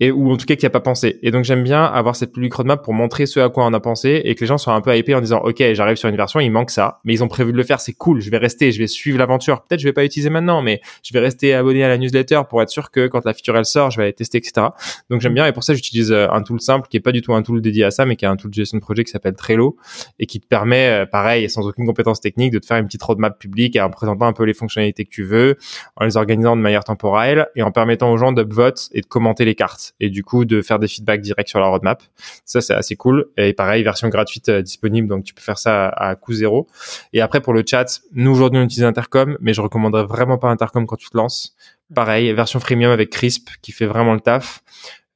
et 0.00 0.10
ou 0.10 0.32
en 0.32 0.36
tout 0.36 0.46
cas 0.46 0.56
qu'il 0.56 0.64
n'y 0.64 0.68
a 0.68 0.70
pas 0.70 0.80
pensé. 0.80 1.18
Et 1.22 1.30
donc 1.30 1.44
j'aime 1.44 1.62
bien 1.62 1.84
avoir 1.84 2.16
cette 2.16 2.32
public 2.32 2.52
roadmap 2.52 2.82
pour 2.82 2.94
montrer 2.94 3.26
ce 3.26 3.38
à 3.40 3.48
quoi 3.48 3.64
on 3.64 3.72
a 3.72 3.80
pensé 3.80 4.22
et 4.24 4.34
que 4.34 4.40
les 4.40 4.46
gens 4.46 4.58
soient 4.58 4.74
un 4.74 4.80
peu 4.80 4.96
hypés 4.96 5.14
en 5.14 5.20
disant 5.20 5.40
ok 5.44 5.62
j'arrive 5.72 5.96
sur 5.96 6.08
une 6.08 6.16
version 6.16 6.40
il 6.40 6.50
manque 6.50 6.70
ça 6.70 7.00
mais 7.04 7.14
ils 7.14 7.22
ont 7.22 7.28
prévu 7.28 7.52
de 7.52 7.56
le 7.56 7.62
faire 7.62 7.80
c'est 7.80 7.92
cool 7.92 8.20
je 8.20 8.30
vais 8.30 8.38
rester 8.38 8.72
je 8.72 8.78
vais 8.78 8.86
suivre 8.88 9.18
l'aventure 9.18 9.62
peut-être 9.62 9.80
je 9.80 9.86
vais 9.86 9.92
pas 9.92 10.04
utiliser 10.04 10.30
maintenant 10.30 10.62
mais 10.62 10.80
je 11.04 11.12
vais 11.12 11.20
rester 11.20 11.54
abonné 11.54 11.84
à 11.84 11.88
la 11.88 11.98
newsletter 11.98 12.42
pour 12.48 12.60
être 12.62 12.70
sûr 12.70 12.90
que 12.90 13.06
quand 13.06 13.24
la 13.24 13.34
feature 13.34 13.56
elle 13.56 13.64
sort 13.64 13.90
je 13.90 13.98
vais 13.98 14.04
aller 14.04 14.12
tester 14.12 14.38
etc. 14.38 14.66
Donc 15.10 15.20
j'aime 15.20 15.34
bien 15.34 15.46
et 15.46 15.52
pour 15.52 15.62
ça 15.62 15.74
j'utilise 15.74 16.10
euh, 16.10 16.26
un 16.30 16.42
tool 16.42 16.60
simple 16.60 16.88
qui 16.88 16.96
est 16.96 17.00
pas 17.00 17.12
du 17.12 17.22
tout 17.22 17.34
un 17.34 17.42
tool 17.42 17.60
dédié 17.62 17.84
à 17.84 17.90
ça 17.90 18.04
mais 18.04 18.16
qui 18.16 18.24
est 18.24 18.28
un 18.28 18.36
tool 18.36 18.50
de 18.50 18.54
gestion 18.54 18.78
de 18.78 18.82
projet 18.82 19.04
qui 19.04 19.12
s'appelle 19.12 19.34
Trello 19.34 19.76
et 20.18 20.26
qui 20.26 20.40
te 20.40 20.46
permet 20.46 20.88
euh, 20.88 21.06
pareil 21.06 21.48
sans 21.48 21.66
aucune 21.66 21.86
compétence 21.86 22.20
technique 22.20 22.52
de 22.52 22.58
te 22.58 22.66
faire 22.66 22.78
une 22.78 22.86
petite 22.86 23.02
roadmap 23.02 23.38
publique 23.38 23.76
en 23.76 23.90
présentant 23.90 24.26
un 24.26 24.32
peu 24.32 24.44
les 24.44 24.54
fonctionnalités 24.54 25.04
que 25.04 25.10
tu 25.10 25.22
veux 25.22 25.56
en 25.96 26.04
les 26.04 26.16
organisant 26.16 26.56
de 26.56 26.62
manière 26.62 26.84
temporelle 26.84 27.46
et 27.54 27.62
en 27.62 27.70
permettant 27.70 28.12
aux 28.12 28.16
gens 28.16 28.32
d'upvote 28.32 28.88
et 28.92 29.00
de 29.00 29.06
commenter 29.06 29.44
les 29.44 29.54
cartes 29.54 29.83
et 30.00 30.10
du 30.10 30.22
coup 30.24 30.44
de 30.44 30.62
faire 30.62 30.78
des 30.78 30.88
feedbacks 30.88 31.20
directs 31.20 31.48
sur 31.48 31.60
la 31.60 31.66
roadmap. 31.66 32.02
Ça, 32.44 32.60
c'est 32.60 32.74
assez 32.74 32.96
cool. 32.96 33.26
Et 33.36 33.52
pareil, 33.52 33.82
version 33.82 34.08
gratuite 34.08 34.48
euh, 34.48 34.62
disponible, 34.62 35.08
donc 35.08 35.24
tu 35.24 35.34
peux 35.34 35.42
faire 35.42 35.58
ça 35.58 35.88
à, 35.88 36.14
coût 36.16 36.32
zéro. 36.32 36.66
Et 37.12 37.20
après, 37.20 37.40
pour 37.40 37.52
le 37.52 37.62
chat, 37.68 38.00
nous 38.12 38.30
aujourd'hui, 38.30 38.60
on 38.60 38.64
utilise 38.64 38.84
Intercom, 38.84 39.36
mais 39.40 39.54
je 39.54 39.60
recommanderais 39.60 40.04
vraiment 40.04 40.38
pas 40.38 40.48
Intercom 40.48 40.86
quand 40.86 40.96
tu 40.96 41.08
te 41.08 41.16
lances. 41.16 41.56
Pareil, 41.94 42.32
version 42.32 42.60
freemium 42.60 42.90
avec 42.90 43.10
Crisp 43.10 43.48
qui 43.62 43.72
fait 43.72 43.86
vraiment 43.86 44.14
le 44.14 44.20
taf. 44.20 44.62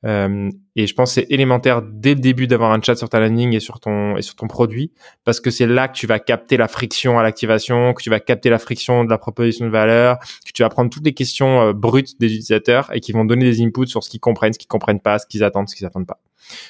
Euh, 0.07 0.49
et 0.77 0.87
je 0.87 0.95
pense 0.95 1.11
que 1.11 1.21
c'est 1.21 1.33
élémentaire 1.33 1.83
dès 1.83 2.15
le 2.15 2.21
début 2.21 2.47
d'avoir 2.47 2.71
un 2.71 2.81
chat 2.81 2.95
sur 2.95 3.09
ta 3.09 3.19
landing 3.19 3.53
et 3.55 3.61
sur 3.61 3.81
ton 3.81 4.17
et 4.17 4.23
sur 4.23 4.37
ton 4.37 4.47
produit 4.47 4.93
parce 5.25 5.41
que 5.41 5.51
c'est 5.51 5.67
là 5.67 5.89
que 5.89 5.95
tu 5.95 6.07
vas 6.07 6.21
capter 6.21 6.57
la 6.57 6.69
friction 6.69 7.19
à 7.19 7.25
l'activation, 7.25 7.95
que 7.95 8.03
tu 8.03 8.09
vas 8.09 8.21
capter 8.21 8.49
la 8.49 8.61
friction 8.61 9.05
de 9.05 9.11
la 9.11 9.19
proposition 9.19 9.67
de 9.67 9.71
valeur, 9.71 10.19
que 10.19 10.53
tu 10.55 10.63
vas 10.63 10.69
prendre 10.69 10.91
toutes 10.91 11.05
les 11.05 11.15
questions 11.15 11.63
euh, 11.63 11.73
brutes 11.73 12.21
des 12.21 12.29
utilisateurs 12.29 12.95
et 12.95 13.01
qui 13.01 13.11
vont 13.11 13.25
donner 13.25 13.45
des 13.45 13.61
inputs 13.61 13.89
sur 13.89 14.05
ce 14.05 14.11
qu'ils 14.11 14.21
comprennent, 14.21 14.53
ce 14.53 14.59
qu'ils 14.59 14.69
comprennent 14.69 15.01
pas, 15.01 15.19
ce 15.19 15.27
qu'ils 15.27 15.43
attendent, 15.43 15.69
ce 15.69 15.75
qu'ils 15.75 15.87
attendent 15.87 16.07
pas. 16.07 16.21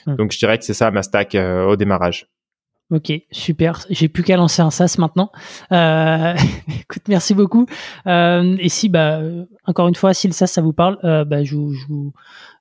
Hmm. 0.07 0.17
Donc 0.17 0.33
je 0.33 0.39
dirais 0.39 0.57
que 0.59 0.65
c'est 0.65 0.75
ça 0.75 0.91
ma 0.91 1.03
stack 1.03 1.35
euh, 1.35 1.67
au 1.67 1.77
démarrage. 1.77 2.29
Ok, 2.91 3.13
super. 3.31 3.85
J'ai 3.91 4.09
plus 4.09 4.23
qu'à 4.23 4.39
lancer 4.39 4.63
un 4.63 4.71
SaaS 4.71 4.97
maintenant. 4.99 5.31
Euh, 5.73 6.35
écoute, 6.81 7.03
merci 7.07 7.35
beaucoup. 7.35 7.67
Euh, 8.07 8.57
et 8.59 8.71
si, 8.71 8.89
bah, 8.89 9.21
encore 9.67 9.89
une 9.89 9.95
fois, 9.95 10.15
si 10.15 10.27
le 10.27 10.33
SaaS 10.33 10.47
ça 10.47 10.63
vous 10.63 10.73
parle, 10.73 10.99
euh, 11.05 11.27
bah, 11.27 11.45
je 11.45 11.55
vous, 11.55 12.13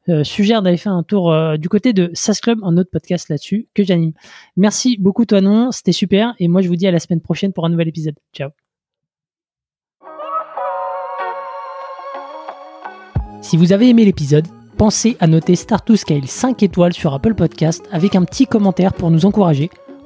euh, 0.09 0.25
suggère 0.25 0.61
d'aller 0.61 0.75
faire 0.75 0.91
un 0.91 1.03
tour 1.03 1.31
euh, 1.31 1.55
du 1.55 1.69
côté 1.69 1.93
de 1.93 2.11
SaaS 2.13 2.39
Club, 2.41 2.59
un 2.63 2.75
autre 2.75 2.89
podcast 2.91 3.29
là-dessus 3.29 3.69
que 3.73 3.85
j'anime. 3.85 4.11
Merci 4.57 4.97
beaucoup, 4.99 5.25
toi 5.25 5.39
non, 5.39 5.71
c'était 5.71 5.93
super. 5.93 6.33
Et 6.39 6.49
moi, 6.49 6.61
je 6.61 6.67
vous 6.67 6.75
dis 6.75 6.87
à 6.87 6.91
la 6.91 6.99
semaine 6.99 7.21
prochaine 7.21 7.53
pour 7.53 7.65
un 7.65 7.69
nouvel 7.69 7.87
épisode. 7.87 8.15
Ciao. 8.33 8.49
Si 13.41 13.55
vous 13.55 13.71
avez 13.71 13.87
aimé 13.87 14.03
l'épisode, 14.03 14.47
pensez 14.77 15.15
à 15.21 15.27
noter 15.27 15.55
Start 15.55 15.95
Scale 15.95 16.27
5 16.27 16.63
étoiles 16.63 16.91
sur 16.91 17.13
Apple 17.13 17.33
Podcast 17.33 17.87
avec 17.93 18.15
un 18.15 18.25
petit 18.25 18.45
commentaire 18.45 18.93
pour 18.93 19.09
nous 19.09 19.25
encourager 19.25 19.69